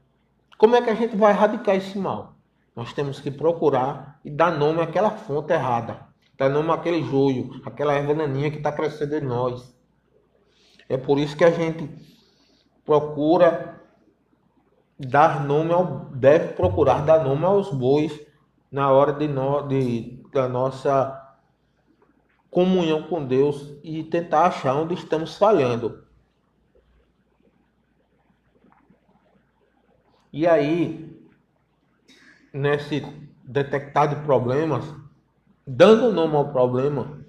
como 0.59 0.77
é 0.77 0.83
que 0.83 0.90
a 0.90 0.94
gente 0.94 1.16
vai 1.16 1.33
erradicar 1.33 1.77
esse 1.77 1.98
mal? 1.98 2.35
Nós 2.74 2.92
temos 2.92 3.20
que 3.20 3.31
procurar 3.31 4.18
e 4.24 4.31
dar 4.31 4.50
nome 4.50 4.81
àquela 4.81 5.11
fonte 5.11 5.53
errada. 5.53 6.00
Dar 6.37 6.48
nome 6.48 6.70
àquele 6.70 7.03
joio, 7.03 7.61
aquela 7.64 7.92
erva 7.92 8.14
daninha 8.14 8.50
que 8.50 8.57
está 8.57 8.72
crescendo 8.72 9.14
em 9.14 9.20
nós. 9.20 9.74
É 10.88 10.96
por 10.96 11.18
isso 11.18 11.37
que 11.37 11.44
a 11.44 11.50
gente 11.50 11.88
procura 12.85 13.81
dar 14.98 15.44
nome 15.44 15.72
ao, 15.72 16.07
deve 16.11 16.55
procurar 16.55 17.05
dar 17.05 17.22
nome 17.22 17.44
aos 17.44 17.70
bois 17.70 18.20
na 18.70 18.90
hora 18.90 19.12
de, 19.12 19.29
no, 19.29 19.62
de 19.68 20.22
da 20.33 20.48
nossa 20.48 21.24
comunhão 22.55 23.03
com 23.03 23.27
Deus 23.27 23.77
e 23.83 24.05
tentar 24.05 24.47
achar 24.47 24.77
onde 24.77 24.95
estamos 24.95 25.37
falhando. 25.37 26.05
E 30.33 30.47
aí, 30.47 31.21
nesse 32.53 33.05
detectar 33.43 34.09
de 34.09 34.25
problemas, 34.25 34.85
dando 35.67 36.12
nome 36.12 36.37
ao 36.37 36.53
problema, 36.53 37.25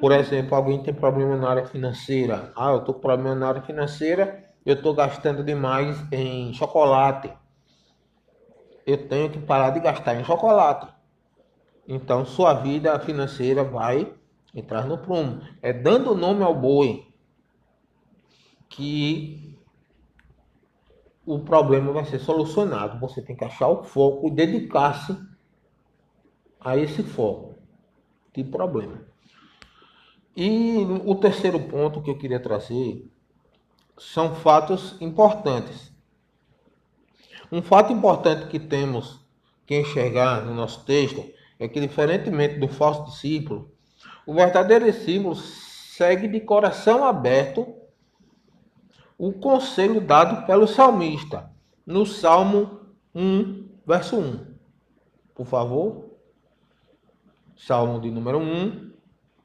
por 0.00 0.12
exemplo, 0.12 0.56
alguém 0.56 0.82
tem 0.82 0.94
problema 0.94 1.36
na 1.36 1.50
área 1.50 1.66
financeira. 1.66 2.50
Ah, 2.56 2.70
eu 2.70 2.78
estou 2.78 2.94
com 2.94 3.00
problema 3.00 3.34
na 3.34 3.48
área 3.48 3.62
financeira, 3.62 4.44
eu 4.64 4.76
estou 4.76 4.94
gastando 4.94 5.44
demais 5.44 6.02
em 6.10 6.54
chocolate. 6.54 7.30
Eu 8.86 9.08
tenho 9.08 9.28
que 9.28 9.38
parar 9.40 9.70
de 9.70 9.80
gastar 9.80 10.14
em 10.14 10.24
chocolate. 10.24 10.90
Então, 11.86 12.24
sua 12.24 12.54
vida 12.54 12.98
financeira 12.98 13.62
vai 13.62 14.10
entrar 14.54 14.86
no 14.86 14.98
prumo. 14.98 15.42
É 15.60 15.72
dando 15.72 16.14
nome 16.14 16.42
ao 16.42 16.54
boi 16.54 17.06
que 18.68 19.58
o 21.26 21.38
problema 21.40 21.92
vai 21.92 22.04
ser 22.04 22.18
solucionado. 22.18 23.00
Você 23.00 23.22
tem 23.22 23.34
que 23.34 23.44
achar 23.44 23.68
o 23.68 23.82
foco 23.82 24.28
e 24.28 24.30
dedicar-se 24.30 25.16
a 26.60 26.76
esse 26.76 27.02
foco 27.02 27.56
de 28.34 28.44
problema. 28.44 29.06
E 30.36 30.78
o 31.04 31.14
terceiro 31.14 31.60
ponto 31.60 32.02
que 32.02 32.10
eu 32.10 32.18
queria 32.18 32.40
trazer 32.40 33.08
são 33.96 34.34
fatos 34.34 35.00
importantes. 35.00 35.92
Um 37.52 37.62
fato 37.62 37.92
importante 37.92 38.48
que 38.48 38.58
temos 38.58 39.20
que 39.64 39.78
enxergar 39.78 40.44
no 40.44 40.54
nosso 40.54 40.84
texto 40.84 41.24
é 41.58 41.68
que, 41.68 41.80
diferentemente 41.80 42.58
do 42.58 42.66
falso 42.66 43.04
discípulo, 43.04 43.73
o 44.26 44.34
verdadeiro 44.34 44.84
discípulo 44.84 45.34
segue 45.34 46.28
de 46.28 46.40
coração 46.40 47.04
aberto 47.04 47.74
o 49.16 49.32
conselho 49.32 50.00
dado 50.00 50.46
pelo 50.46 50.66
salmista 50.66 51.50
no 51.86 52.04
Salmo 52.04 52.80
1, 53.14 53.68
verso 53.86 54.18
1. 54.18 54.54
Por 55.34 55.46
favor. 55.46 56.10
Salmo 57.56 58.00
de 58.00 58.10
número 58.10 58.38
1, 58.38 58.92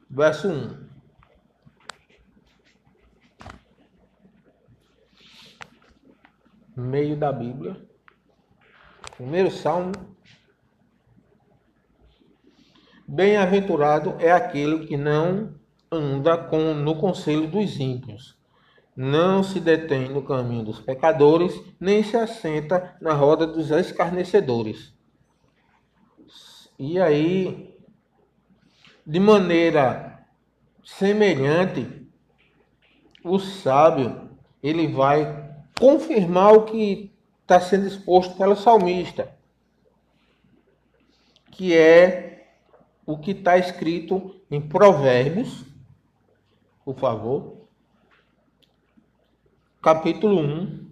verso 0.09 0.47
1. 0.49 0.89
Meio 6.75 7.17
da 7.17 7.31
Bíblia. 7.31 7.79
Primeiro 9.15 9.51
Salmo. 9.51 10.08
Bem-aventurado 13.19 14.15
é 14.17 14.31
aquele 14.31 14.87
que 14.87 14.95
não 14.95 15.53
anda 15.91 16.37
com, 16.37 16.73
no 16.73 16.95
conselho 16.95 17.47
dos 17.47 17.77
ímpios, 17.77 18.37
não 18.95 19.43
se 19.43 19.59
detém 19.59 20.07
no 20.07 20.21
caminho 20.21 20.63
dos 20.63 20.79
pecadores, 20.79 21.53
nem 21.77 22.01
se 22.01 22.15
assenta 22.15 22.95
na 23.01 23.11
roda 23.11 23.45
dos 23.45 23.71
escarnecedores. 23.71 24.93
E 26.79 26.97
aí, 26.97 27.77
de 29.05 29.19
maneira 29.19 30.25
semelhante, 30.81 32.07
o 33.21 33.37
sábio 33.37 34.29
ele 34.63 34.87
vai 34.87 35.59
confirmar 35.77 36.53
o 36.53 36.63
que 36.63 37.13
está 37.41 37.59
sendo 37.59 37.85
exposto 37.85 38.37
pelo 38.37 38.55
salmista, 38.55 39.29
que 41.51 41.75
é 41.75 42.28
o 43.09 43.17
que 43.17 43.31
está 43.31 43.57
escrito 43.57 44.39
em 44.51 44.61
Provérbios, 44.61 45.65
por 46.85 46.95
favor, 46.95 47.67
capítulo 49.81 50.39
1, 50.39 50.89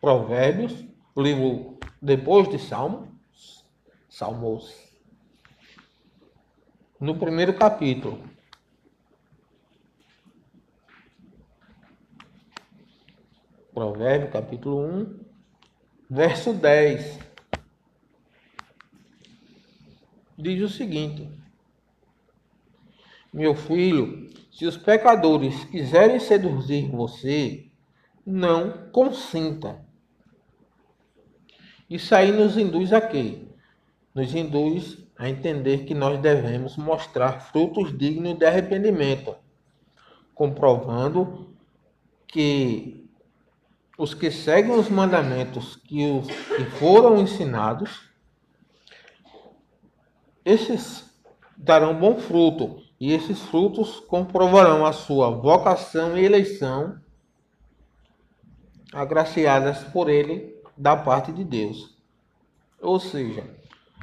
Provérbios, 0.00 0.84
livro 1.16 1.76
depois 2.00 2.48
de 2.48 2.56
Salmo, 2.56 3.08
Salmos, 4.08 4.72
no 7.00 7.18
primeiro 7.18 7.58
capítulo. 7.58 8.22
Provérbio, 13.72 14.30
capítulo 14.30 14.86
1, 14.86 15.20
verso 16.08 16.52
10. 16.52 17.33
Diz 20.36 20.62
o 20.62 20.68
seguinte: 20.68 21.28
Meu 23.32 23.54
filho, 23.54 24.30
se 24.50 24.66
os 24.66 24.76
pecadores 24.76 25.64
quiserem 25.64 26.18
seduzir 26.18 26.90
você, 26.90 27.66
não 28.26 28.90
consinta. 28.90 29.84
Isso 31.88 32.14
aí 32.14 32.32
nos 32.32 32.56
induz 32.56 32.92
a 32.92 33.00
quê? 33.00 33.42
Nos 34.14 34.34
induz 34.34 34.98
a 35.16 35.28
entender 35.28 35.84
que 35.84 35.94
nós 35.94 36.18
devemos 36.20 36.76
mostrar 36.76 37.40
frutos 37.40 37.96
dignos 37.96 38.38
de 38.38 38.44
arrependimento, 38.44 39.36
comprovando 40.34 41.54
que 42.26 43.08
os 43.96 44.12
que 44.12 44.30
seguem 44.30 44.72
os 44.72 44.88
mandamentos 44.88 45.76
que, 45.76 46.04
os, 46.10 46.26
que 46.26 46.64
foram 46.78 47.20
ensinados, 47.20 48.10
esses 50.44 51.10
darão 51.56 51.98
bom 51.98 52.16
fruto, 52.16 52.82
e 53.00 53.12
esses 53.12 53.40
frutos 53.42 54.00
comprovarão 54.00 54.84
a 54.84 54.92
sua 54.92 55.30
vocação 55.30 56.16
e 56.16 56.24
eleição, 56.24 56.98
agraciadas 58.92 59.82
por 59.84 60.08
ele 60.08 60.54
da 60.76 60.96
parte 60.96 61.32
de 61.32 61.44
Deus. 61.44 61.96
Ou 62.80 63.00
seja, 63.00 63.44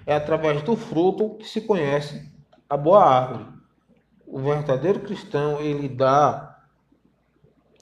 é 0.06 0.16
através 0.16 0.62
do 0.64 0.76
fruto 0.76 1.36
que 1.36 1.48
se 1.48 1.62
conhece 1.62 2.30
a 2.70 2.76
boa 2.76 3.04
árvore. 3.04 3.46
O 4.26 4.40
verdadeiro 4.40 5.02
cristão, 5.02 5.60
ele 5.60 5.88
dá 5.88 6.60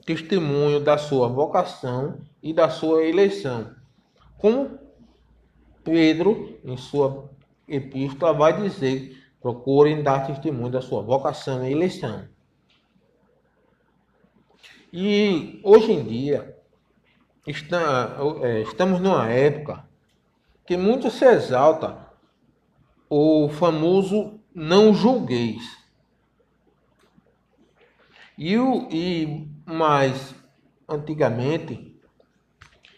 testemunho 0.06 0.80
da 0.80 0.98
sua 0.98 1.28
vocação 1.28 2.20
e 2.42 2.54
da 2.54 2.70
sua 2.70 3.04
eleição. 3.04 3.76
Como 4.38 4.80
Pedro, 5.84 6.60
em 6.64 6.76
sua 6.78 7.30
epístola, 7.70 8.34
vai 8.34 8.62
dizer 8.62 9.20
procurem 9.42 10.04
dar 10.04 10.28
testemunho 10.28 10.72
da 10.72 10.82
sua 10.82 11.02
vocação 11.02 11.66
e 11.66 11.72
eleição. 11.72 12.28
E 14.92 15.60
hoje 15.64 15.92
em 15.92 16.04
dia, 16.04 16.58
está, 17.46 18.18
é, 18.42 18.62
estamos 18.62 19.00
numa 19.00 19.30
época 19.30 19.88
que 20.66 20.76
muito 20.76 21.10
se 21.10 21.26
exalta 21.26 22.10
o 23.10 23.50
famoso 23.50 24.40
não 24.54 24.94
julgueis. 24.94 25.78
E, 28.38 28.58
o, 28.58 28.88
e 28.90 29.48
mais 29.66 30.34
antigamente 30.88 31.96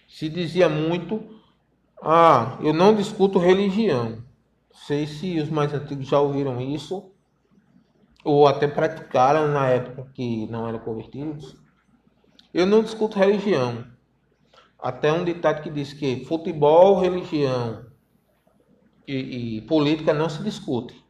se 0.07 0.29
dizia 0.29 0.69
muito: 0.69 1.41
ah, 2.01 2.57
eu 2.61 2.73
não 2.73 2.95
discuto 2.95 3.37
religião 3.37 4.23
sei 4.73 5.05
se 5.07 5.39
os 5.39 5.49
mais 5.49 5.73
antigos 5.73 6.07
já 6.07 6.19
ouviram 6.19 6.59
isso 6.59 7.11
ou 8.23 8.47
até 8.47 8.67
praticaram 8.67 9.47
na 9.47 9.67
época 9.67 10.09
que 10.13 10.47
não 10.47 10.67
eram 10.67 10.79
convertidos. 10.79 11.55
Eu 12.53 12.65
não 12.65 12.83
discuto 12.83 13.17
religião. 13.17 13.85
Até 14.77 15.11
um 15.11 15.23
ditado 15.23 15.61
que 15.61 15.69
diz 15.69 15.93
que 15.93 16.25
futebol, 16.25 16.99
religião 16.99 17.85
e, 19.07 19.57
e 19.57 19.61
política 19.61 20.13
não 20.13 20.29
se 20.29 20.43
discute. 20.43 21.01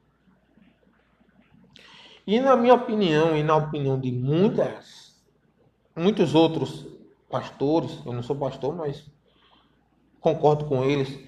E 2.25 2.39
na 2.39 2.55
minha 2.55 2.73
opinião 2.73 3.35
e 3.35 3.43
na 3.43 3.55
opinião 3.55 3.99
de 3.99 4.11
muitas, 4.11 5.21
muitos 5.95 6.35
outros 6.35 6.85
pastores, 7.29 7.99
eu 8.05 8.13
não 8.13 8.21
sou 8.21 8.35
pastor, 8.35 8.75
mas 8.75 9.09
concordo 10.19 10.65
com 10.65 10.83
eles, 10.83 11.27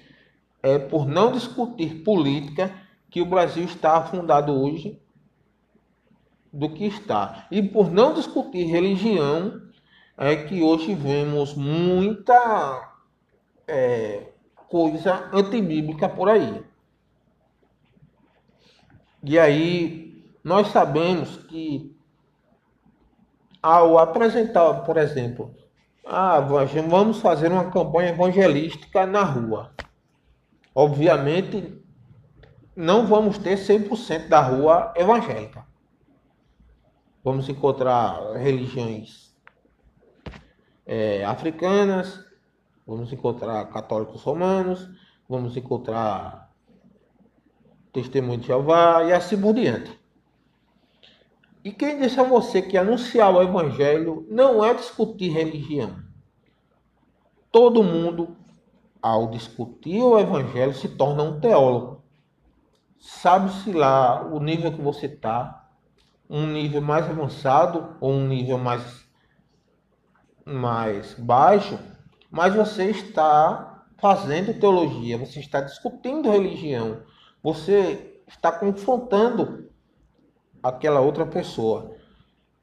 é 0.64 0.78
por 0.78 1.06
não 1.06 1.30
discutir 1.30 2.02
política 2.02 2.74
que 3.10 3.20
o 3.20 3.26
Brasil 3.26 3.64
está 3.64 3.98
afundado 3.98 4.50
hoje 4.50 4.98
do 6.50 6.70
que 6.70 6.86
está. 6.86 7.46
E 7.50 7.62
por 7.62 7.92
não 7.92 8.14
discutir 8.14 8.64
religião 8.64 9.60
é 10.16 10.34
que 10.34 10.62
hoje 10.62 10.94
vemos 10.94 11.52
muita 11.52 12.96
é, 13.68 14.32
coisa 14.66 15.28
antibíblica 15.34 16.08
por 16.08 16.30
aí. 16.30 16.64
E 19.22 19.38
aí 19.38 20.24
nós 20.42 20.68
sabemos 20.68 21.36
que 21.44 21.94
ao 23.62 23.98
apresentar, 23.98 24.82
por 24.84 24.96
exemplo, 24.96 25.54
ah, 26.06 26.40
vamos 26.40 27.20
fazer 27.20 27.52
uma 27.52 27.70
campanha 27.70 28.10
evangelística 28.10 29.04
na 29.04 29.22
rua. 29.24 29.70
Obviamente, 30.74 31.80
não 32.74 33.06
vamos 33.06 33.38
ter 33.38 33.56
100% 33.56 34.28
da 34.28 34.40
rua 34.40 34.92
evangélica. 34.96 35.64
Vamos 37.22 37.48
encontrar 37.48 38.32
religiões 38.32 39.34
é, 40.84 41.24
africanas, 41.24 42.22
vamos 42.86 43.12
encontrar 43.12 43.64
católicos 43.66 44.22
romanos, 44.22 44.88
vamos 45.28 45.56
encontrar 45.56 46.52
testemunho 47.92 48.40
de 48.40 48.48
Jeová 48.48 49.04
e 49.04 49.12
assim 49.12 49.40
por 49.40 49.54
diante. 49.54 49.98
E 51.62 51.72
quem 51.72 51.98
disse 51.98 52.20
a 52.20 52.24
você 52.24 52.60
que 52.60 52.76
anunciar 52.76 53.32
o 53.32 53.40
evangelho 53.40 54.26
não 54.28 54.62
é 54.62 54.74
discutir 54.74 55.30
religião? 55.30 56.02
Todo 57.50 57.82
mundo 57.82 58.36
ao 59.04 59.28
discutir 59.28 60.00
o 60.00 60.18
evangelho, 60.18 60.72
se 60.72 60.88
torna 60.88 61.22
um 61.22 61.38
teólogo. 61.38 62.02
Sabe-se 62.98 63.70
lá 63.70 64.24
o 64.24 64.40
nível 64.40 64.72
que 64.72 64.80
você 64.80 65.04
está, 65.04 65.68
um 66.28 66.46
nível 66.46 66.80
mais 66.80 67.04
avançado 67.04 67.98
ou 68.00 68.12
um 68.12 68.26
nível 68.26 68.56
mais, 68.56 69.06
mais 70.42 71.12
baixo, 71.18 71.78
mas 72.30 72.54
você 72.54 72.86
está 72.86 73.84
fazendo 73.98 74.58
teologia, 74.58 75.18
você 75.18 75.38
está 75.38 75.60
discutindo 75.60 76.30
religião, 76.30 77.02
você 77.42 78.22
está 78.26 78.50
confrontando 78.50 79.70
aquela 80.62 81.00
outra 81.00 81.26
pessoa. 81.26 81.94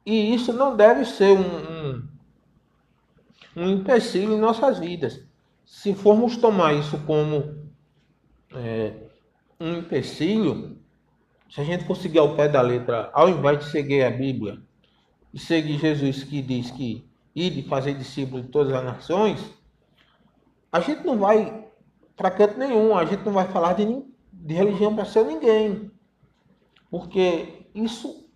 E 0.04 0.34
isso 0.34 0.51
não 0.51 0.75
deve 0.75 1.06
ser 1.06 1.38
um, 1.38 2.01
um, 2.01 2.08
um 3.58 3.69
empecilho 3.69 4.34
em 4.34 4.39
nossas 4.39 4.80
vidas 4.80 5.30
se 5.71 5.93
formos 5.93 6.36
tomar 6.36 6.73
isso 6.73 6.97
como 7.07 7.71
é, 8.53 8.91
um 9.57 9.77
empecilho, 9.77 10.77
se 11.49 11.62
a 11.62 11.63
gente 11.63 11.86
for 11.86 11.95
seguir 11.95 12.19
ao 12.19 12.36
pé 12.36 12.49
da 12.49 12.62
letra, 12.62 13.10
ao 13.13 13.29
invés 13.29 13.60
de 13.60 13.71
seguir 13.71 14.03
a 14.03 14.12
Bíblia 14.12 14.62
e 15.34 15.39
seguir 15.39 15.79
Jesus 15.79 16.25
que 16.25 16.41
diz 16.41 16.69
que 16.71 17.10
ir 17.34 17.63
fazer 17.69 17.93
discípulos 17.93 18.45
de 18.45 18.51
todas 18.51 18.73
as 18.73 18.84
nações, 18.84 19.39
a 20.73 20.81
gente 20.81 21.05
não 21.05 21.17
vai 21.17 21.65
para 22.17 22.29
canto 22.29 22.60
nenhum, 22.60 22.93
a 22.97 23.05
gente 23.05 23.23
não 23.23 23.31
vai 23.31 23.47
falar 23.47 23.71
de, 23.71 24.03
de 24.34 24.53
religião 24.53 24.93
para 24.93 25.05
ser 25.05 25.23
ninguém. 25.23 25.89
Porque 26.91 27.65
isso 27.73 28.29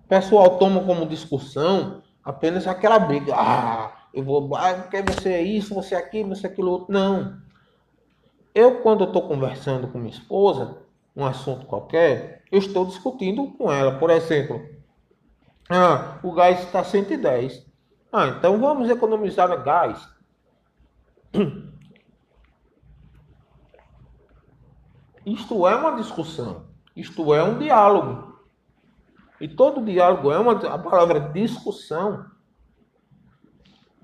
o 0.00 0.02
pessoal 0.06 0.58
toma 0.58 0.84
como 0.84 1.06
discussão 1.06 2.02
apenas 2.22 2.66
aquela 2.66 2.98
briga. 2.98 3.34
Ah, 3.34 4.03
eu 4.14 4.22
vou, 4.22 4.54
ah, 4.54 4.74
porque 4.74 5.02
você 5.02 5.30
é 5.30 5.42
isso, 5.42 5.74
você 5.74 5.96
é 5.96 5.98
aquilo, 5.98 6.28
você 6.28 6.46
é 6.46 6.50
aquilo 6.50 6.70
outro. 6.70 6.92
Não. 6.92 7.36
Eu, 8.54 8.80
quando 8.80 9.02
estou 9.02 9.26
conversando 9.26 9.88
com 9.88 9.98
minha 9.98 10.12
esposa, 10.12 10.78
um 11.16 11.26
assunto 11.26 11.66
qualquer, 11.66 12.44
eu 12.50 12.60
estou 12.60 12.86
discutindo 12.86 13.48
com 13.58 13.72
ela. 13.72 13.98
Por 13.98 14.10
exemplo, 14.10 14.64
ah, 15.68 16.20
o 16.22 16.30
gás 16.32 16.60
está 16.60 16.84
110. 16.84 17.66
Ah, 18.12 18.28
então 18.28 18.60
vamos 18.60 18.88
economizar 18.88 19.60
gás. 19.64 20.08
Isto 25.26 25.66
é 25.66 25.74
uma 25.74 25.96
discussão. 25.96 26.66
Isto 26.94 27.34
é 27.34 27.42
um 27.42 27.58
diálogo. 27.58 28.38
E 29.40 29.48
todo 29.48 29.84
diálogo 29.84 30.30
é 30.30 30.38
uma 30.38 30.52
a 30.52 30.78
palavra 30.78 31.18
discussão 31.18 32.32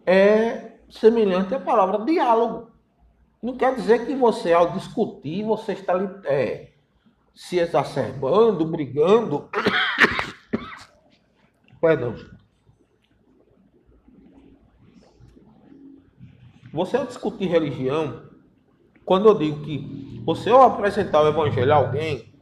é 0.06 0.78
semelhante 0.90 1.54
à 1.54 1.60
palavra 1.60 2.04
diálogo. 2.04 2.70
Não 3.42 3.56
quer 3.56 3.74
dizer 3.74 4.06
que 4.06 4.14
você 4.14 4.52
ao 4.52 4.72
discutir 4.72 5.44
você 5.44 5.72
está 5.72 5.94
é, 6.24 6.72
se 7.34 7.58
exacerbando, 7.58 8.66
brigando. 8.66 9.48
Perdão. 11.80 12.14
Você 16.72 16.96
ao 16.96 17.06
discutir 17.06 17.46
religião, 17.46 18.28
quando 19.04 19.28
eu 19.28 19.34
digo 19.34 19.64
que 19.64 20.22
você 20.24 20.50
ao 20.50 20.62
apresentar 20.62 21.22
o 21.22 21.28
evangelho 21.28 21.72
a 21.72 21.76
alguém, 21.76 22.32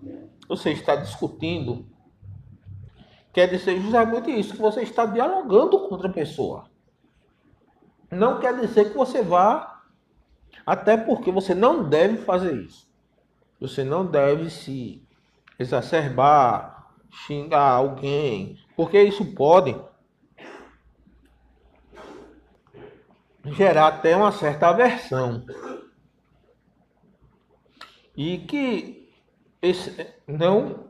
você 0.49 0.73
está 0.73 0.97
discutindo, 0.97 1.87
quer 3.33 3.49
dizer 3.49 3.81
justamente 3.81 4.31
isso, 4.31 4.55
que 4.55 4.61
você 4.61 4.83
está 4.83 5.07
dialogando 5.07 5.79
com 5.79 5.95
outra 5.95 6.09
pessoa. 6.09 6.69
Não 8.11 8.41
quer 8.41 8.59
dizer 8.59 8.91
que 8.91 8.97
você 8.97 9.23
vá, 9.23 9.83
até 10.65 10.97
porque 10.97 11.31
você 11.31 11.55
não 11.55 11.89
deve 11.89 12.19
fazer 12.19 12.55
isso. 12.55 12.89
Você 13.61 13.85
não 13.85 14.07
deve 14.07 14.51
se 14.51 15.03
exacerbar, 15.59 16.93
xingar 17.11 17.71
alguém, 17.71 18.59
porque 18.77 19.03
isso 19.03 19.25
pode 19.35 19.77
gerar 23.45 23.89
até 23.89 24.17
uma 24.17 24.33
certa 24.33 24.69
aversão. 24.69 25.45
E 28.17 28.39
que 28.39 29.11
esse, 29.63 30.07
não 30.27 30.89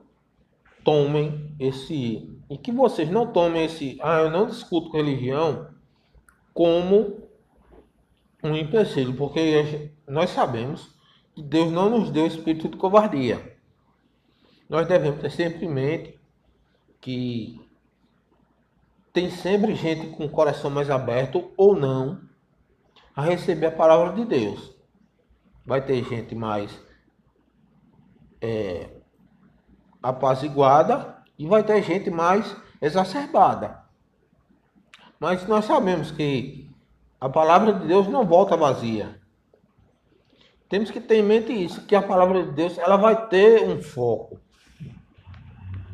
tomem 0.84 1.54
esse. 1.58 2.38
E 2.50 2.56
que 2.58 2.72
vocês 2.72 3.10
não 3.10 3.32
tomem 3.32 3.64
esse. 3.64 3.98
Ah, 4.02 4.20
eu 4.20 4.30
não 4.30 4.46
discuto 4.46 4.90
com 4.90 4.96
religião 4.96 5.68
como 6.52 7.28
um 8.42 8.54
empecilho, 8.54 9.14
porque 9.14 9.90
nós 10.06 10.30
sabemos 10.30 10.94
que 11.34 11.42
Deus 11.42 11.70
não 11.70 11.90
nos 11.90 12.10
deu 12.10 12.26
espírito 12.26 12.68
de 12.68 12.76
covardia. 12.76 13.56
Nós 14.68 14.86
devemos 14.86 15.20
ter 15.20 15.30
sempre 15.30 15.66
em 15.66 15.70
mente 15.70 16.20
que 17.00 17.60
tem 19.12 19.30
sempre 19.30 19.74
gente 19.74 20.08
com 20.08 20.26
o 20.26 20.30
coração 20.30 20.70
mais 20.70 20.90
aberto 20.90 21.50
ou 21.56 21.74
não 21.74 22.20
a 23.16 23.22
receber 23.22 23.66
a 23.66 23.72
palavra 23.72 24.14
de 24.14 24.24
Deus. 24.24 24.76
Vai 25.64 25.84
ter 25.84 26.04
gente 26.04 26.34
mais 26.34 26.80
é, 28.40 28.90
apaziguada 30.02 31.22
e 31.38 31.46
vai 31.46 31.64
ter 31.64 31.82
gente 31.82 32.10
mais 32.10 32.56
exacerbada. 32.80 33.87
Mas 35.18 35.46
nós 35.46 35.64
sabemos 35.64 36.10
que 36.10 36.70
a 37.20 37.28
palavra 37.28 37.72
de 37.72 37.86
Deus 37.86 38.06
não 38.08 38.24
volta 38.24 38.56
vazia. 38.56 39.20
Temos 40.68 40.90
que 40.90 41.00
ter 41.00 41.16
em 41.16 41.22
mente 41.22 41.52
isso, 41.52 41.86
que 41.86 41.96
a 41.96 42.02
palavra 42.02 42.44
de 42.44 42.52
Deus 42.52 42.78
ela 42.78 42.96
vai 42.96 43.26
ter 43.28 43.66
um 43.66 43.82
foco. 43.82 44.38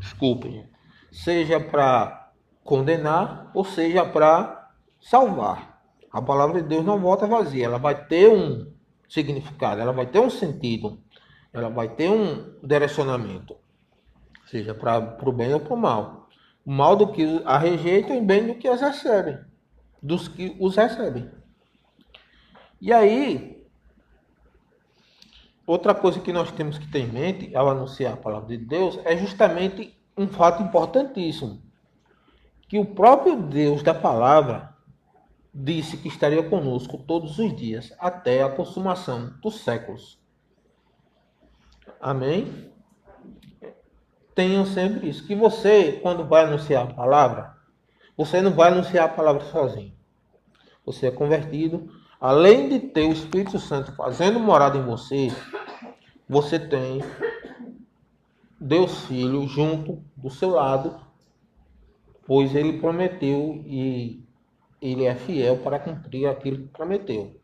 Desculpem. 0.01 0.69
Seja 1.13 1.61
para 1.61 2.33
condenar 2.63 3.51
ou 3.55 3.65
seja 3.65 4.05
para 4.05 4.71
salvar. 5.01 5.81
A 6.11 6.21
palavra 6.21 6.63
de 6.63 6.69
Deus 6.69 6.85
não 6.85 7.01
volta 7.01 7.27
vazia, 7.27 7.65
ela 7.67 7.79
vai 7.79 8.07
ter 8.07 8.31
um 8.31 8.73
significado, 9.09 9.81
ela 9.81 9.93
vai 9.93 10.07
ter 10.07 10.19
um 10.19 10.31
sentido, 10.31 10.99
ela 11.53 11.69
vai 11.69 11.89
ter 11.89 12.09
um 12.09 12.57
direcionamento, 12.63 13.57
seja 14.47 14.75
para 14.75 15.17
o 15.23 15.33
bem 15.33 15.53
ou 15.53 15.61
para 15.61 15.75
o 15.75 15.77
mal. 15.77 16.24
Mal 16.65 16.97
do 16.97 17.13
que 17.13 17.43
a 17.45 17.59
rejeitam 17.59 18.17
e 18.17 18.21
bem 18.21 18.47
do 18.47 18.55
que 18.55 18.67
as 18.67 18.81
recebem, 18.81 19.39
dos 20.03 20.29
que 20.29 20.57
os 20.59 20.77
recebem. 20.77 21.31
E 22.81 22.93
aí, 22.93 23.63
outra 25.67 25.95
coisa 25.95 26.21
que 26.21 26.33
nós 26.33 26.51
temos 26.53 26.79
que 26.79 26.91
ter 26.91 27.01
em 27.01 27.13
mente 27.13 27.55
ao 27.55 27.69
anunciar 27.69 28.15
a 28.15 28.17
palavra 28.17 28.49
de 28.49 28.59
Deus 28.59 28.99
é 29.05 29.17
justamente 29.17 29.99
um 30.17 30.29
fato 30.29 30.63
importantíssimo, 30.63 31.63
que 32.69 32.79
o 32.79 32.85
próprio 32.85 33.37
Deus 33.37 33.83
da 33.83 33.95
palavra 33.95 34.75
disse 35.53 35.97
que 35.97 36.09
estaria 36.09 36.43
conosco 36.49 36.99
todos 36.99 37.39
os 37.39 37.55
dias 37.55 37.93
até 37.99 38.43
a 38.43 38.51
consumação 38.51 39.35
dos 39.41 39.61
séculos. 39.61 40.19
Amém? 42.01 42.74
Tenham 44.35 44.67
sempre 44.67 45.09
isso. 45.09 45.27
Que 45.27 45.35
você, 45.35 45.99
quando 46.03 46.25
vai 46.25 46.45
anunciar 46.45 46.85
a 46.85 46.95
palavra, 46.95 47.55
você 48.17 48.41
não 48.41 48.53
vai 48.53 48.71
anunciar 48.71 49.07
a 49.07 49.13
palavra 49.13 49.45
sozinho. 49.45 49.93
Você 50.85 51.07
é 51.07 51.11
convertido. 51.11 51.91
Além 52.21 52.69
de 52.69 52.81
ter 52.81 53.09
o 53.09 53.13
Espírito 53.13 53.59
Santo 53.59 53.95
fazendo 53.95 54.39
morada 54.41 54.79
em 54.79 54.85
você, 54.85 55.29
você 56.29 56.59
tem 56.59 57.03
Deus 58.61 59.05
Filho 59.07 59.47
junto 59.47 60.03
do 60.17 60.31
seu 60.31 60.51
lado, 60.51 60.99
pois 62.27 62.55
ele 62.55 62.81
prometeu 62.81 63.63
e 63.67 64.25
ele 64.81 65.05
é 65.05 65.15
fiel 65.15 65.59
para 65.59 65.79
cumprir 65.79 66.27
aquilo 66.27 66.59
que 66.59 66.69
prometeu. 66.69 67.39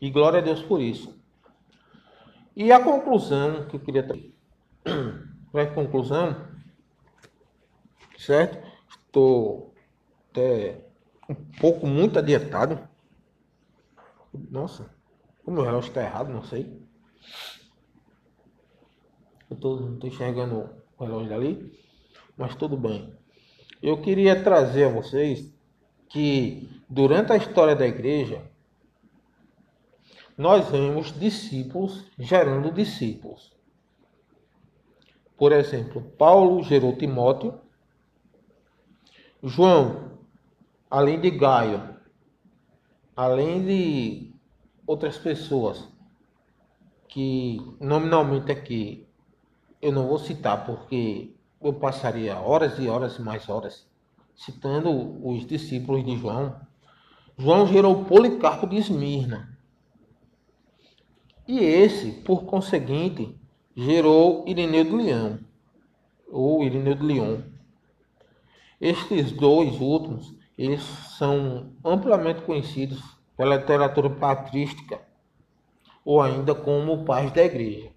E 0.00 0.10
glória 0.10 0.38
a 0.38 0.42
Deus 0.42 0.62
por 0.62 0.80
isso. 0.80 1.18
E 2.54 2.70
a 2.70 2.82
conclusão 2.82 3.66
que 3.66 3.76
eu 3.76 3.80
queria 3.80 4.02
trazer 4.02 4.29
para 5.52 5.74
conclusão, 5.74 6.48
certo? 8.18 8.58
Estou 9.06 9.74
até 10.30 10.86
um 11.28 11.34
pouco 11.34 11.86
muito 11.86 12.18
adiantado. 12.18 12.78
Nossa, 14.32 14.94
o 15.44 15.50
meu 15.50 15.64
relógio 15.64 15.88
está 15.88 16.02
errado, 16.02 16.32
não 16.32 16.42
sei. 16.42 16.80
Eu 19.50 19.56
estou 19.56 19.98
enxergando 20.04 20.70
o 20.96 21.04
relógio 21.04 21.28
dali, 21.28 21.80
mas 22.36 22.54
tudo 22.54 22.76
bem. 22.76 23.12
Eu 23.82 24.00
queria 24.00 24.42
trazer 24.42 24.84
a 24.84 24.92
vocês 24.92 25.52
que 26.08 26.82
durante 26.88 27.32
a 27.32 27.36
história 27.36 27.74
da 27.74 27.86
igreja 27.86 28.42
nós 30.36 30.68
vemos 30.68 31.12
discípulos 31.18 32.06
gerando 32.18 32.72
discípulos. 32.72 33.52
Por 35.40 35.52
exemplo, 35.52 36.02
Paulo 36.18 36.62
gerou 36.62 36.94
Timóteo, 36.94 37.58
João, 39.42 40.18
além 40.90 41.18
de 41.18 41.30
Gaio, 41.30 41.96
além 43.16 43.64
de 43.64 44.34
outras 44.86 45.16
pessoas 45.16 45.88
que 47.08 47.56
nominalmente 47.80 48.52
aqui 48.52 49.08
eu 49.80 49.90
não 49.90 50.08
vou 50.08 50.18
citar 50.18 50.66
porque 50.66 51.34
eu 51.58 51.72
passaria 51.72 52.38
horas 52.38 52.78
e 52.78 52.86
horas 52.86 53.16
e 53.16 53.22
mais 53.22 53.48
horas 53.48 53.88
citando 54.36 54.90
os 55.26 55.46
discípulos 55.46 56.04
de 56.04 56.18
João. 56.18 56.60
João 57.38 57.66
gerou 57.66 58.04
Policarpo 58.04 58.66
de 58.66 58.76
Esmirna. 58.76 59.58
E 61.48 61.60
esse, 61.60 62.12
por 62.12 62.44
conseguinte, 62.44 63.39
gerou 63.76 64.44
Irineu 64.46 64.84
de 64.84 64.90
Leão, 64.90 65.38
ou 66.30 66.62
Irineu 66.64 66.94
de 66.94 67.02
Leão. 67.02 67.44
Estes 68.80 69.30
dois 69.32 69.80
últimos, 69.80 70.34
eles 70.56 70.82
são 71.18 71.72
amplamente 71.84 72.42
conhecidos 72.42 73.00
pela 73.36 73.56
literatura 73.56 74.10
patrística, 74.10 75.00
ou 76.04 76.20
ainda 76.20 76.54
como 76.54 77.04
pais 77.04 77.32
da 77.32 77.44
igreja. 77.44 77.90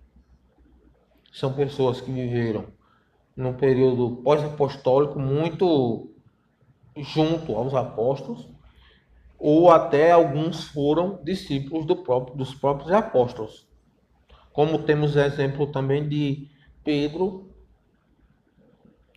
São 1.31 1.53
pessoas 1.53 1.99
que 1.99 2.11
viveram 2.11 2.65
num 3.35 3.53
período 3.53 4.17
pós-apostólico 4.17 5.19
muito 5.19 6.11
junto 6.95 7.55
aos 7.55 7.73
apóstolos, 7.73 8.47
ou 9.39 9.71
até 9.71 10.11
alguns 10.11 10.65
foram 10.65 11.19
discípulos 11.23 11.85
do 11.85 11.97
próprio, 11.97 12.37
dos 12.37 12.53
próprios 12.53 12.91
apóstolos. 12.91 13.67
Como 14.53 14.83
temos 14.83 15.15
exemplo 15.15 15.65
também 15.65 16.07
de 16.07 16.47
Pedro, 16.83 17.49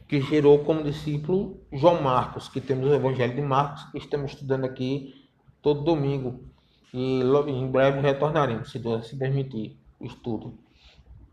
que 0.08 0.20
gerou 0.20 0.64
como 0.64 0.82
discípulo 0.82 1.60
João 1.70 2.00
Marcos, 2.02 2.48
que 2.48 2.60
temos 2.60 2.88
o 2.88 2.94
Evangelho 2.94 3.36
de 3.36 3.42
Marcos, 3.42 3.84
que 3.90 3.98
estamos 3.98 4.32
estudando 4.32 4.64
aqui 4.64 5.14
todo 5.60 5.84
domingo. 5.84 6.40
E 6.94 7.20
em 7.48 7.70
breve 7.70 8.00
retornaremos, 8.00 8.70
se 8.70 8.78
Deus 8.78 9.06
se 9.06 9.16
permitir, 9.16 9.78
o 10.00 10.06
estudo 10.06 10.58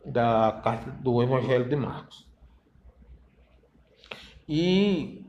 da 0.06 0.60
carta 0.64 0.92
do 0.92 1.24
Evangelho 1.24 1.70
de 1.70 1.76
Marcos. 1.76 2.28
E 4.50 5.26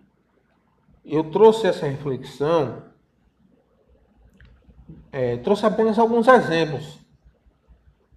eu 1.05 1.31
trouxe 1.31 1.69
essa 1.69 1.87
reflexão, 1.87 2.83
é, 5.13 5.37
trouxe 5.37 5.65
apenas 5.65 5.97
alguns 5.97 6.27
exemplos 6.27 7.04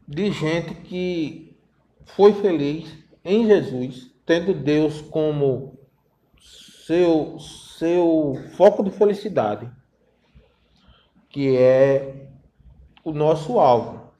de 0.08 0.32
gente 0.32 0.74
que 0.74 1.58
foi 2.06 2.34
feliz 2.34 2.96
em 3.26 3.46
Jesus, 3.46 4.16
tendo 4.26 4.54
Deus 4.54 5.02
como 5.02 5.78
seu, 6.40 7.38
seu 7.40 8.36
foco 8.56 8.84
de 8.84 8.92
felicidade, 8.92 9.70
que 11.30 11.58
é 11.58 12.30
o 13.04 13.12
nosso 13.12 13.60
alvo. 13.60 14.14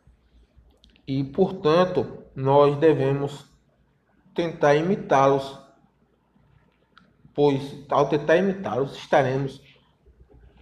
E, 1.08 1.24
portanto, 1.24 2.24
nós 2.36 2.78
devemos 2.78 3.46
tentar 4.36 4.76
imitá-los, 4.76 5.58
pois 7.34 7.86
ao 7.90 8.10
tentar 8.10 8.38
imitá-los 8.38 8.96
estaremos, 8.98 9.62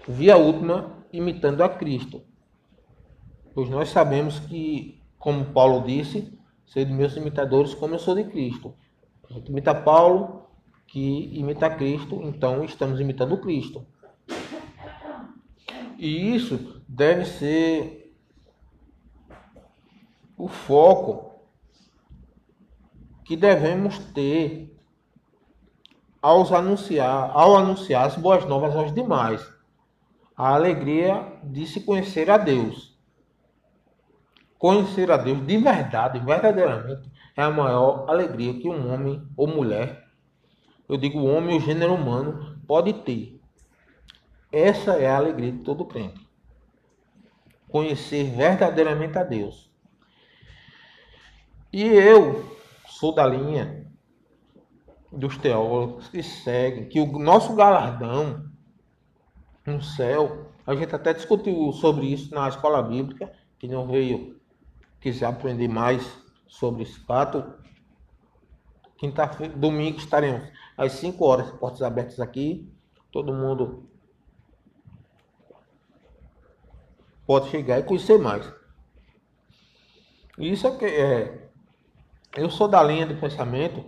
via 0.08 0.38
última, 0.38 1.04
imitando 1.12 1.64
a 1.64 1.70
Cristo. 1.70 2.22
Pois 3.54 3.70
nós 3.70 3.90
sabemos 3.90 4.40
que, 4.40 5.02
como 5.26 5.44
Paulo 5.46 5.82
disse, 5.88 6.32
ser 6.68 6.86
meus 6.86 7.16
imitadores 7.16 7.74
como 7.74 7.96
eu 7.96 8.00
sou 8.00 8.14
de 8.14 8.26
Cristo. 8.26 8.76
A 9.28 9.34
gente 9.34 9.50
imita 9.50 9.74
Paulo, 9.74 10.46
que 10.86 11.36
imita 11.36 11.68
Cristo, 11.68 12.22
então 12.26 12.64
estamos 12.64 13.00
imitando 13.00 13.40
Cristo. 13.40 13.84
E 15.98 16.36
isso 16.36 16.80
deve 16.88 17.26
ser 17.26 18.16
o 20.38 20.48
foco 20.48 21.40
que 23.24 23.36
devemos 23.36 23.98
ter 24.14 24.80
anunciar, 26.22 27.32
ao 27.34 27.58
anunciar 27.58 28.06
as 28.06 28.16
boas 28.16 28.46
novas 28.46 28.76
aos 28.76 28.94
demais. 28.94 29.42
A 30.38 30.54
alegria 30.54 31.40
de 31.44 31.66
se 31.66 31.82
conhecer 31.82 32.30
a 32.30 32.38
Deus. 32.38 32.95
Conhecer 34.58 35.12
a 35.12 35.18
Deus 35.18 35.46
de 35.46 35.58
verdade, 35.58 36.20
verdadeiramente, 36.20 37.10
é 37.36 37.44
a 37.44 37.52
maior 37.52 38.10
alegria 38.10 38.54
que 38.54 38.70
um 38.70 38.92
homem 38.92 39.22
ou 39.36 39.48
mulher, 39.48 40.08
eu 40.88 40.98
digo 40.98 41.24
homem 41.24 41.56
ou 41.56 41.60
gênero 41.60 41.94
humano, 41.94 42.60
pode 42.66 42.94
ter. 42.94 43.40
Essa 44.52 44.94
é 44.94 45.08
a 45.08 45.18
alegria 45.18 45.52
de 45.52 45.60
todo 45.60 45.86
crente. 45.86 46.26
Conhecer 47.68 48.24
verdadeiramente 48.32 49.18
a 49.18 49.24
Deus. 49.24 49.70
E 51.74 51.84
eu 51.84 52.50
sou 52.88 53.14
da 53.14 53.28
linha 53.28 53.86
dos 55.12 55.38
teólogos 55.38 56.08
que 56.08 56.24
seguem 56.24 56.88
que 56.88 57.00
o 57.00 57.20
nosso 57.20 57.54
galardão 57.56 58.50
no 59.66 59.82
céu, 59.82 60.52
a 60.66 60.76
gente 60.76 60.96
até 60.96 61.14
discutiu 61.14 61.72
sobre 61.74 62.06
isso 62.06 62.34
na 62.34 62.48
escola 62.48 62.82
bíblica, 62.82 63.32
que 63.58 63.68
não 63.68 63.88
veio 63.88 64.40
quiser 65.06 65.28
aprender 65.28 65.68
mais 65.68 66.04
sobre 66.48 66.82
esse 66.82 67.00
fato, 67.02 67.54
quinta-feira, 68.98 69.56
domingo 69.56 70.00
estaremos 70.00 70.50
às 70.76 70.94
5 70.94 71.24
horas, 71.24 71.52
portas 71.52 71.84
abertas 71.84 72.20
aqui. 72.20 72.74
Todo 73.12 73.32
mundo 73.32 73.88
pode 77.28 77.52
chegar 77.52 77.78
e 77.78 77.84
conhecer 77.84 78.18
mais. 78.18 78.52
Isso 80.40 80.66
é 80.66 80.76
que 80.76 80.86
é, 80.86 81.52
eu 82.36 82.50
sou 82.50 82.68
da 82.68 82.82
linha 82.82 83.06
de 83.06 83.14
pensamento 83.14 83.86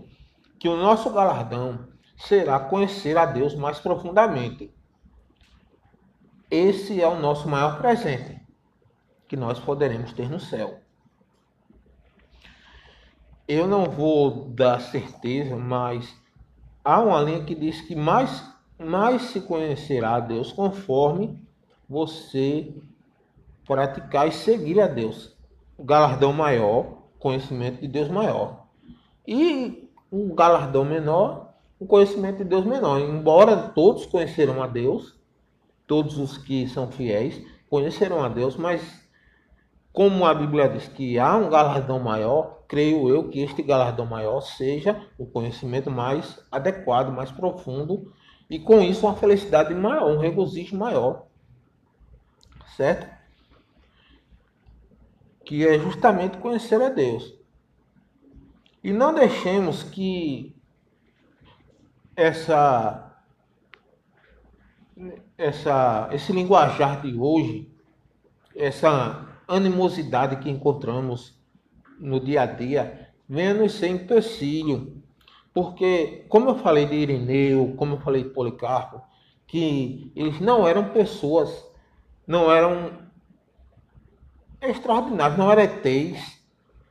que 0.60 0.70
o 0.70 0.78
nosso 0.78 1.12
galardão 1.12 1.88
será 2.16 2.60
conhecer 2.60 3.18
a 3.18 3.26
Deus 3.26 3.56
mais 3.56 3.80
profundamente. 3.80 4.72
Esse 6.52 7.02
é 7.02 7.08
o 7.08 7.20
nosso 7.20 7.50
maior 7.50 7.80
presente 7.80 8.40
que 9.28 9.36
nós 9.36 9.60
poderemos 9.60 10.14
ter 10.14 10.30
no 10.30 10.40
céu. 10.40 10.86
Eu 13.48 13.66
não 13.66 13.86
vou 13.86 14.50
dar 14.50 14.82
certeza, 14.82 15.56
mas 15.56 16.14
há 16.84 17.00
uma 17.00 17.22
linha 17.22 17.44
que 17.44 17.56
diz 17.56 17.80
que 17.82 17.96
mais, 17.96 18.44
mais 18.78 19.22
se 19.24 19.40
conhecerá 19.40 20.16
a 20.16 20.20
Deus 20.20 20.52
conforme 20.52 21.42
você 21.88 22.74
praticar 23.66 24.28
e 24.28 24.32
seguir 24.32 24.82
a 24.82 24.88
Deus. 24.88 25.36
O 25.78 25.84
galardão 25.84 26.34
maior 26.34 26.98
conhecimento 27.20 27.82
de 27.82 27.88
Deus 27.88 28.10
maior. 28.10 28.66
E 29.26 29.90
um 30.12 30.34
galardão 30.34 30.86
menor, 30.86 31.54
um 31.80 31.86
conhecimento 31.86 32.40
de 32.40 32.46
Deus 32.46 32.66
menor. 32.66 33.00
Embora 33.00 33.56
todos 33.70 34.06
conheceram 34.06 34.62
a 34.62 34.68
Deus, 34.68 35.16
todos 35.86 36.18
os 36.18 36.38
que 36.38 36.68
são 36.68 36.92
fiéis 36.92 37.42
conheceram 37.70 38.24
a 38.24 38.30
Deus, 38.30 38.56
mas 38.56 39.07
como 39.98 40.28
a 40.28 40.34
Bíblia 40.36 40.70
diz 40.70 40.88
que 40.88 41.18
há 41.18 41.36
um 41.36 41.50
galardão 41.50 41.98
maior, 41.98 42.60
creio 42.68 43.10
eu 43.10 43.30
que 43.30 43.40
este 43.40 43.64
galardão 43.64 44.06
maior 44.06 44.42
seja 44.42 45.10
o 45.18 45.26
conhecimento 45.26 45.90
mais 45.90 46.40
adequado, 46.52 47.12
mais 47.12 47.32
profundo, 47.32 48.14
e 48.48 48.60
com 48.60 48.80
isso 48.80 49.08
uma 49.08 49.16
felicidade 49.16 49.74
maior, 49.74 50.12
um 50.12 50.20
regozijo 50.20 50.78
maior. 50.78 51.26
Certo? 52.76 53.18
que 55.44 55.66
é 55.66 55.80
justamente 55.80 56.38
conhecer 56.38 56.80
a 56.80 56.90
Deus. 56.90 57.34
E 58.84 58.94
não 58.94 59.16
deixemos 59.16 59.82
que 59.82 60.56
essa, 62.16 63.18
essa, 65.36 66.08
esse 66.12 66.32
linguajar 66.32 67.02
de 67.02 67.18
hoje, 67.18 67.68
essa 68.56 69.27
animosidade 69.48 70.38
que 70.38 70.50
encontramos 70.50 71.40
no 72.00 72.20
dia 72.20 72.42
a 72.42 72.46
dia, 72.46 73.10
venha 73.28 73.54
nos 73.54 73.74
ser 73.74 73.88
empecilho. 73.88 75.02
Porque, 75.54 76.26
como 76.30 76.50
eu 76.50 76.56
falei 76.56 76.86
de 76.86 76.96
Irineu, 76.96 77.74
como 77.78 77.96
eu 77.96 78.00
falei 78.00 78.24
de 78.24 78.30
Policarpo, 78.30 79.02
que 79.48 80.12
eles 80.16 80.40
não 80.40 80.68
eram 80.68 80.90
pessoas, 80.90 81.66
não 82.28 82.52
eram 82.52 82.92
extraordinários, 84.62 85.38
não 85.38 85.52
eram 85.52 85.64
ETs, 85.64 86.38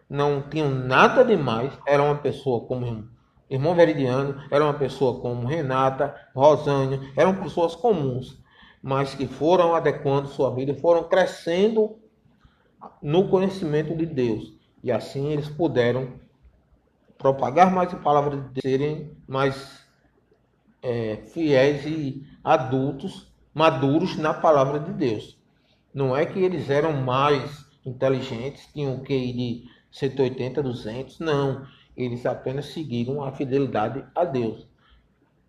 não 0.09 0.43
tinham 0.43 0.71
nada 0.71 1.25
demais, 1.25 1.73
era 1.87 2.03
uma 2.03 2.17
pessoa 2.17 2.67
como 2.67 3.09
irmão 3.49 3.75
Veridiano, 3.75 4.41
era 4.51 4.65
uma 4.65 4.75
pessoa 4.75 5.21
como 5.21 5.47
Renata, 5.47 6.15
Rosânia, 6.35 7.01
eram 7.17 7.37
pessoas 7.37 7.77
comuns, 7.77 8.43
mas 8.83 9.15
que 9.15 9.27
foram 9.27 9.75
adequando 9.75 10.29
sua 10.29 10.53
vida, 10.55 10.75
foram 10.75 11.05
crescendo 11.05 11.97
no 13.03 13.29
conhecimento 13.29 13.95
de 13.97 14.07
Deus. 14.07 14.55
E 14.83 14.93
assim 14.93 15.33
eles 15.33 15.49
puderam 15.49 16.15
propagar 17.19 17.73
mais 17.73 17.93
a 17.93 17.97
palavra 17.97 18.37
de 18.37 18.49
Deus, 18.49 18.63
serem 18.63 19.11
mais 19.27 19.85
é, 20.83 21.17
fiéis 21.17 21.85
e 21.87 22.25
adultos, 22.45 23.33
maduros 23.53 24.17
na 24.17 24.33
palavra 24.33 24.79
de 24.79 24.93
Deus. 24.93 25.37
Não 25.93 26.17
é 26.17 26.27
que 26.27 26.39
eles 26.39 26.69
eram 26.69 26.93
mais 26.93 27.65
inteligentes, 27.85 28.69
tinham 28.73 29.01
QI 29.01 29.33
de 29.33 29.65
180, 29.91 30.63
200, 30.63 31.19
não. 31.21 31.67
Eles 31.97 32.27
apenas 32.27 32.67
seguiram 32.67 33.25
a 33.25 33.33
fidelidade 33.33 34.05
a 34.15 34.25
Deus. 34.25 34.67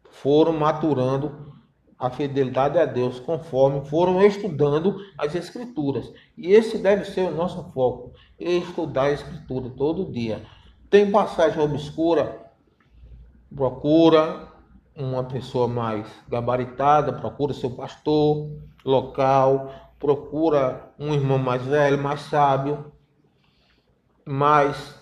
Foram 0.09 0.53
maturando 0.53 1.53
a 1.99 2.09
fidelidade 2.09 2.77
a 2.77 2.85
Deus 2.85 3.19
conforme 3.19 3.85
foram 3.85 4.21
estudando 4.21 4.97
as 5.17 5.33
Escrituras. 5.33 6.11
E 6.37 6.51
esse 6.51 6.77
deve 6.77 7.05
ser 7.05 7.21
o 7.21 7.35
nosso 7.35 7.63
foco: 7.71 8.11
estudar 8.39 9.03
a 9.03 9.11
Escritura 9.11 9.69
todo 9.71 10.11
dia. 10.11 10.43
Tem 10.89 11.09
passagem 11.09 11.61
obscura? 11.61 12.45
Procura 13.53 14.47
uma 14.95 15.23
pessoa 15.23 15.67
mais 15.67 16.07
gabaritada, 16.27 17.13
procura 17.13 17.53
seu 17.53 17.71
pastor 17.71 18.49
local, 18.83 19.71
procura 19.99 20.91
um 20.99 21.13
irmão 21.13 21.37
mais 21.37 21.63
velho, 21.63 22.01
mais 22.01 22.21
sábio, 22.21 22.91
mas 24.25 24.95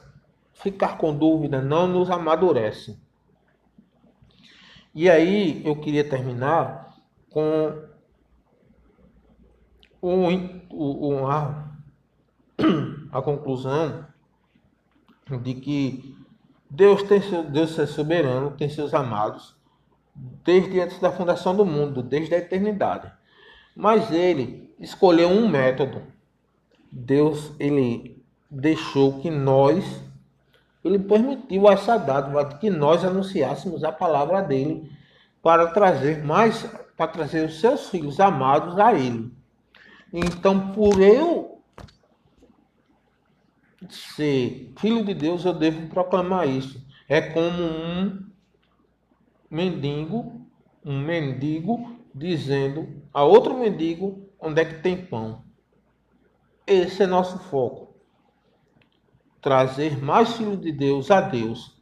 ficar 0.53 0.97
com 0.97 1.15
dúvida 1.15 1.61
não 1.61 1.87
nos 1.87 2.09
amadurece. 2.09 2.99
E 4.93 5.09
aí 5.09 5.61
eu 5.65 5.75
queria 5.75 6.07
terminar 6.07 6.84
com 7.35 7.83
um, 10.01 10.61
um, 10.71 11.27
a, 11.27 11.69
a 13.11 13.21
conclusão 13.21 14.05
de 15.41 15.53
que 15.55 16.15
Deus 16.69 17.03
tem 17.03 17.19
Deus 17.51 17.77
é 17.77 17.85
soberano, 17.85 18.51
tem 18.51 18.69
seus 18.69 18.93
amados 18.93 19.53
desde 20.45 20.79
antes 20.79 20.97
da 21.01 21.11
fundação 21.11 21.53
do 21.53 21.65
mundo, 21.65 22.01
desde 22.01 22.33
a 22.33 22.37
eternidade. 22.37 23.11
Mas 23.75 24.09
ele 24.11 24.73
escolheu 24.79 25.27
um 25.27 25.49
método. 25.49 26.03
Deus 26.89 27.51
ele 27.59 28.23
deixou 28.49 29.19
que 29.19 29.29
nós 29.29 29.83
ele 30.85 30.99
permitiu 30.99 31.69
essa 31.69 31.97
dádiva 31.97 32.45
que 32.45 32.69
nós 32.69 33.03
anunciássemos 33.03 33.83
a 33.83 33.91
palavra 33.91 34.41
dele 34.41 34.89
para 35.41 35.67
trazer 35.67 36.23
mais 36.23 36.65
para 36.95 37.07
trazer 37.11 37.45
os 37.45 37.59
seus 37.59 37.89
filhos 37.89 38.19
amados 38.19 38.77
a 38.79 38.93
ele. 38.93 39.31
Então, 40.13 40.71
por 40.71 41.01
eu 41.01 41.61
ser 43.89 44.73
filho 44.77 45.03
de 45.03 45.13
Deus, 45.13 45.45
eu 45.45 45.53
devo 45.53 45.87
proclamar 45.89 46.47
isso. 46.47 46.83
É 47.07 47.21
como 47.21 47.63
um 47.63 48.25
mendigo, 49.49 50.47
um 50.83 50.99
mendigo 50.99 51.99
dizendo 52.13 53.03
a 53.13 53.23
outro 53.23 53.57
mendigo 53.57 54.29
onde 54.39 54.61
é 54.61 54.65
que 54.65 54.81
tem 54.81 55.05
pão. 55.05 55.43
Esse 56.65 57.03
é 57.03 57.07
nosso 57.07 57.37
foco. 57.39 57.93
Trazer 59.41 60.01
mais 60.01 60.35
filhos 60.35 60.59
de 60.61 60.71
Deus 60.71 61.11
a 61.11 61.21
Deus. 61.21 61.77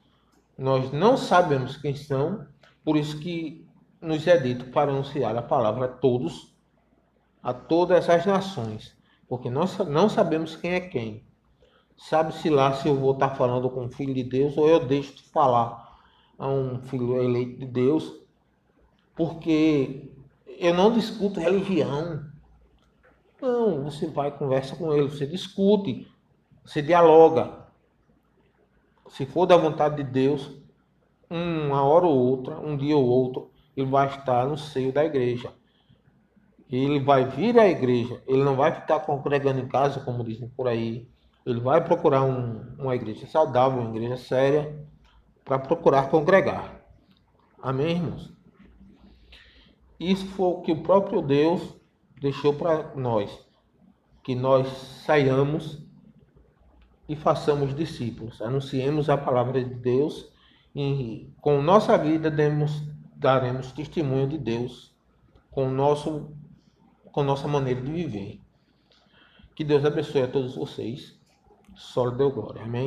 Nós 0.57 0.91
não 0.91 1.15
sabemos 1.15 1.77
quem 1.77 1.95
são, 1.95 2.45
por 2.83 2.97
isso 2.97 3.19
que 3.19 3.62
nos 4.03 4.27
é 4.27 4.37
dito 4.37 4.65
para 4.65 4.91
anunciar 4.91 5.35
a 5.37 5.41
palavra 5.41 5.85
a 5.85 5.87
todos, 5.87 6.53
a 7.41 7.53
todas 7.53 8.09
as 8.09 8.25
nações, 8.25 8.95
porque 9.27 9.49
nós 9.49 9.77
não 9.79 10.09
sabemos 10.09 10.55
quem 10.55 10.73
é 10.73 10.81
quem. 10.81 11.23
Sabe-se 11.97 12.49
lá 12.49 12.73
se 12.73 12.87
eu 12.87 12.95
vou 12.95 13.13
estar 13.13 13.29
falando 13.35 13.69
com 13.69 13.85
um 13.85 13.91
filho 13.91 14.13
de 14.13 14.23
Deus 14.23 14.57
ou 14.57 14.67
eu 14.67 14.85
deixo 14.85 15.15
de 15.15 15.23
falar 15.23 15.97
a 16.37 16.47
um 16.49 16.81
filho 16.81 17.21
eleito 17.21 17.59
de 17.59 17.65
Deus, 17.65 18.13
porque 19.15 20.11
eu 20.47 20.73
não 20.73 20.91
discuto 20.91 21.39
religião. 21.39 22.25
Não, 23.41 23.83
você 23.83 24.07
vai, 24.07 24.31
conversa 24.31 24.75
com 24.75 24.93
ele, 24.93 25.09
você 25.09 25.25
discute, 25.25 26.07
você 26.65 26.81
dialoga. 26.81 27.63
Se 29.07 29.25
for 29.25 29.45
da 29.45 29.55
vontade 29.55 29.97
de 29.97 30.03
Deus, 30.03 30.51
uma 31.29 31.83
hora 31.83 32.05
ou 32.05 32.17
outra, 32.17 32.59
um 32.59 32.75
dia 32.75 32.97
ou 32.97 33.05
outro, 33.05 33.52
ele 33.75 33.89
vai 33.89 34.07
estar 34.07 34.45
no 34.45 34.57
seio 34.57 34.91
da 34.91 35.03
igreja. 35.03 35.51
Ele 36.69 36.99
vai 36.99 37.25
vir 37.25 37.59
à 37.59 37.67
igreja, 37.67 38.21
ele 38.25 38.43
não 38.43 38.55
vai 38.55 38.71
ficar 38.71 38.99
congregando 39.01 39.59
em 39.59 39.67
casa, 39.67 39.99
como 39.99 40.23
dizem 40.23 40.49
por 40.49 40.67
aí. 40.67 41.07
Ele 41.45 41.59
vai 41.59 41.83
procurar 41.83 42.23
um, 42.23 42.75
uma 42.79 42.95
igreja 42.95 43.27
saudável, 43.27 43.81
uma 43.81 43.95
igreja 43.95 44.17
séria, 44.17 44.87
para 45.43 45.59
procurar 45.59 46.09
congregar. 46.09 46.81
Amém, 47.61 47.97
irmãos? 47.97 48.33
Isso 49.99 50.25
foi 50.27 50.47
o 50.47 50.61
que 50.61 50.71
o 50.71 50.81
próprio 50.81 51.21
Deus 51.21 51.75
deixou 52.19 52.53
para 52.53 52.95
nós, 52.95 53.29
que 54.23 54.33
nós 54.33 54.67
saiamos 55.05 55.83
e 57.07 57.15
façamos 57.15 57.75
discípulos, 57.75 58.41
anunciemos 58.41 59.09
a 59.09 59.17
palavra 59.17 59.63
de 59.63 59.75
Deus 59.75 60.31
e 60.73 61.31
com 61.41 61.61
nossa 61.61 61.97
vida 61.97 62.31
demos, 62.31 62.81
daremos 63.23 63.71
testemunho 63.71 64.27
de 64.27 64.37
Deus 64.37 64.93
com 65.49 65.69
nosso 65.69 66.29
com 67.11 67.23
nossa 67.23 67.47
maneira 67.47 67.81
de 67.81 67.91
viver. 67.91 68.41
Que 69.55 69.63
Deus 69.63 69.85
abençoe 69.85 70.23
a 70.23 70.27
todos 70.27 70.55
vocês. 70.55 71.17
Só 71.75 72.09
deu 72.09 72.31
glória. 72.31 72.63
Amém. 72.63 72.81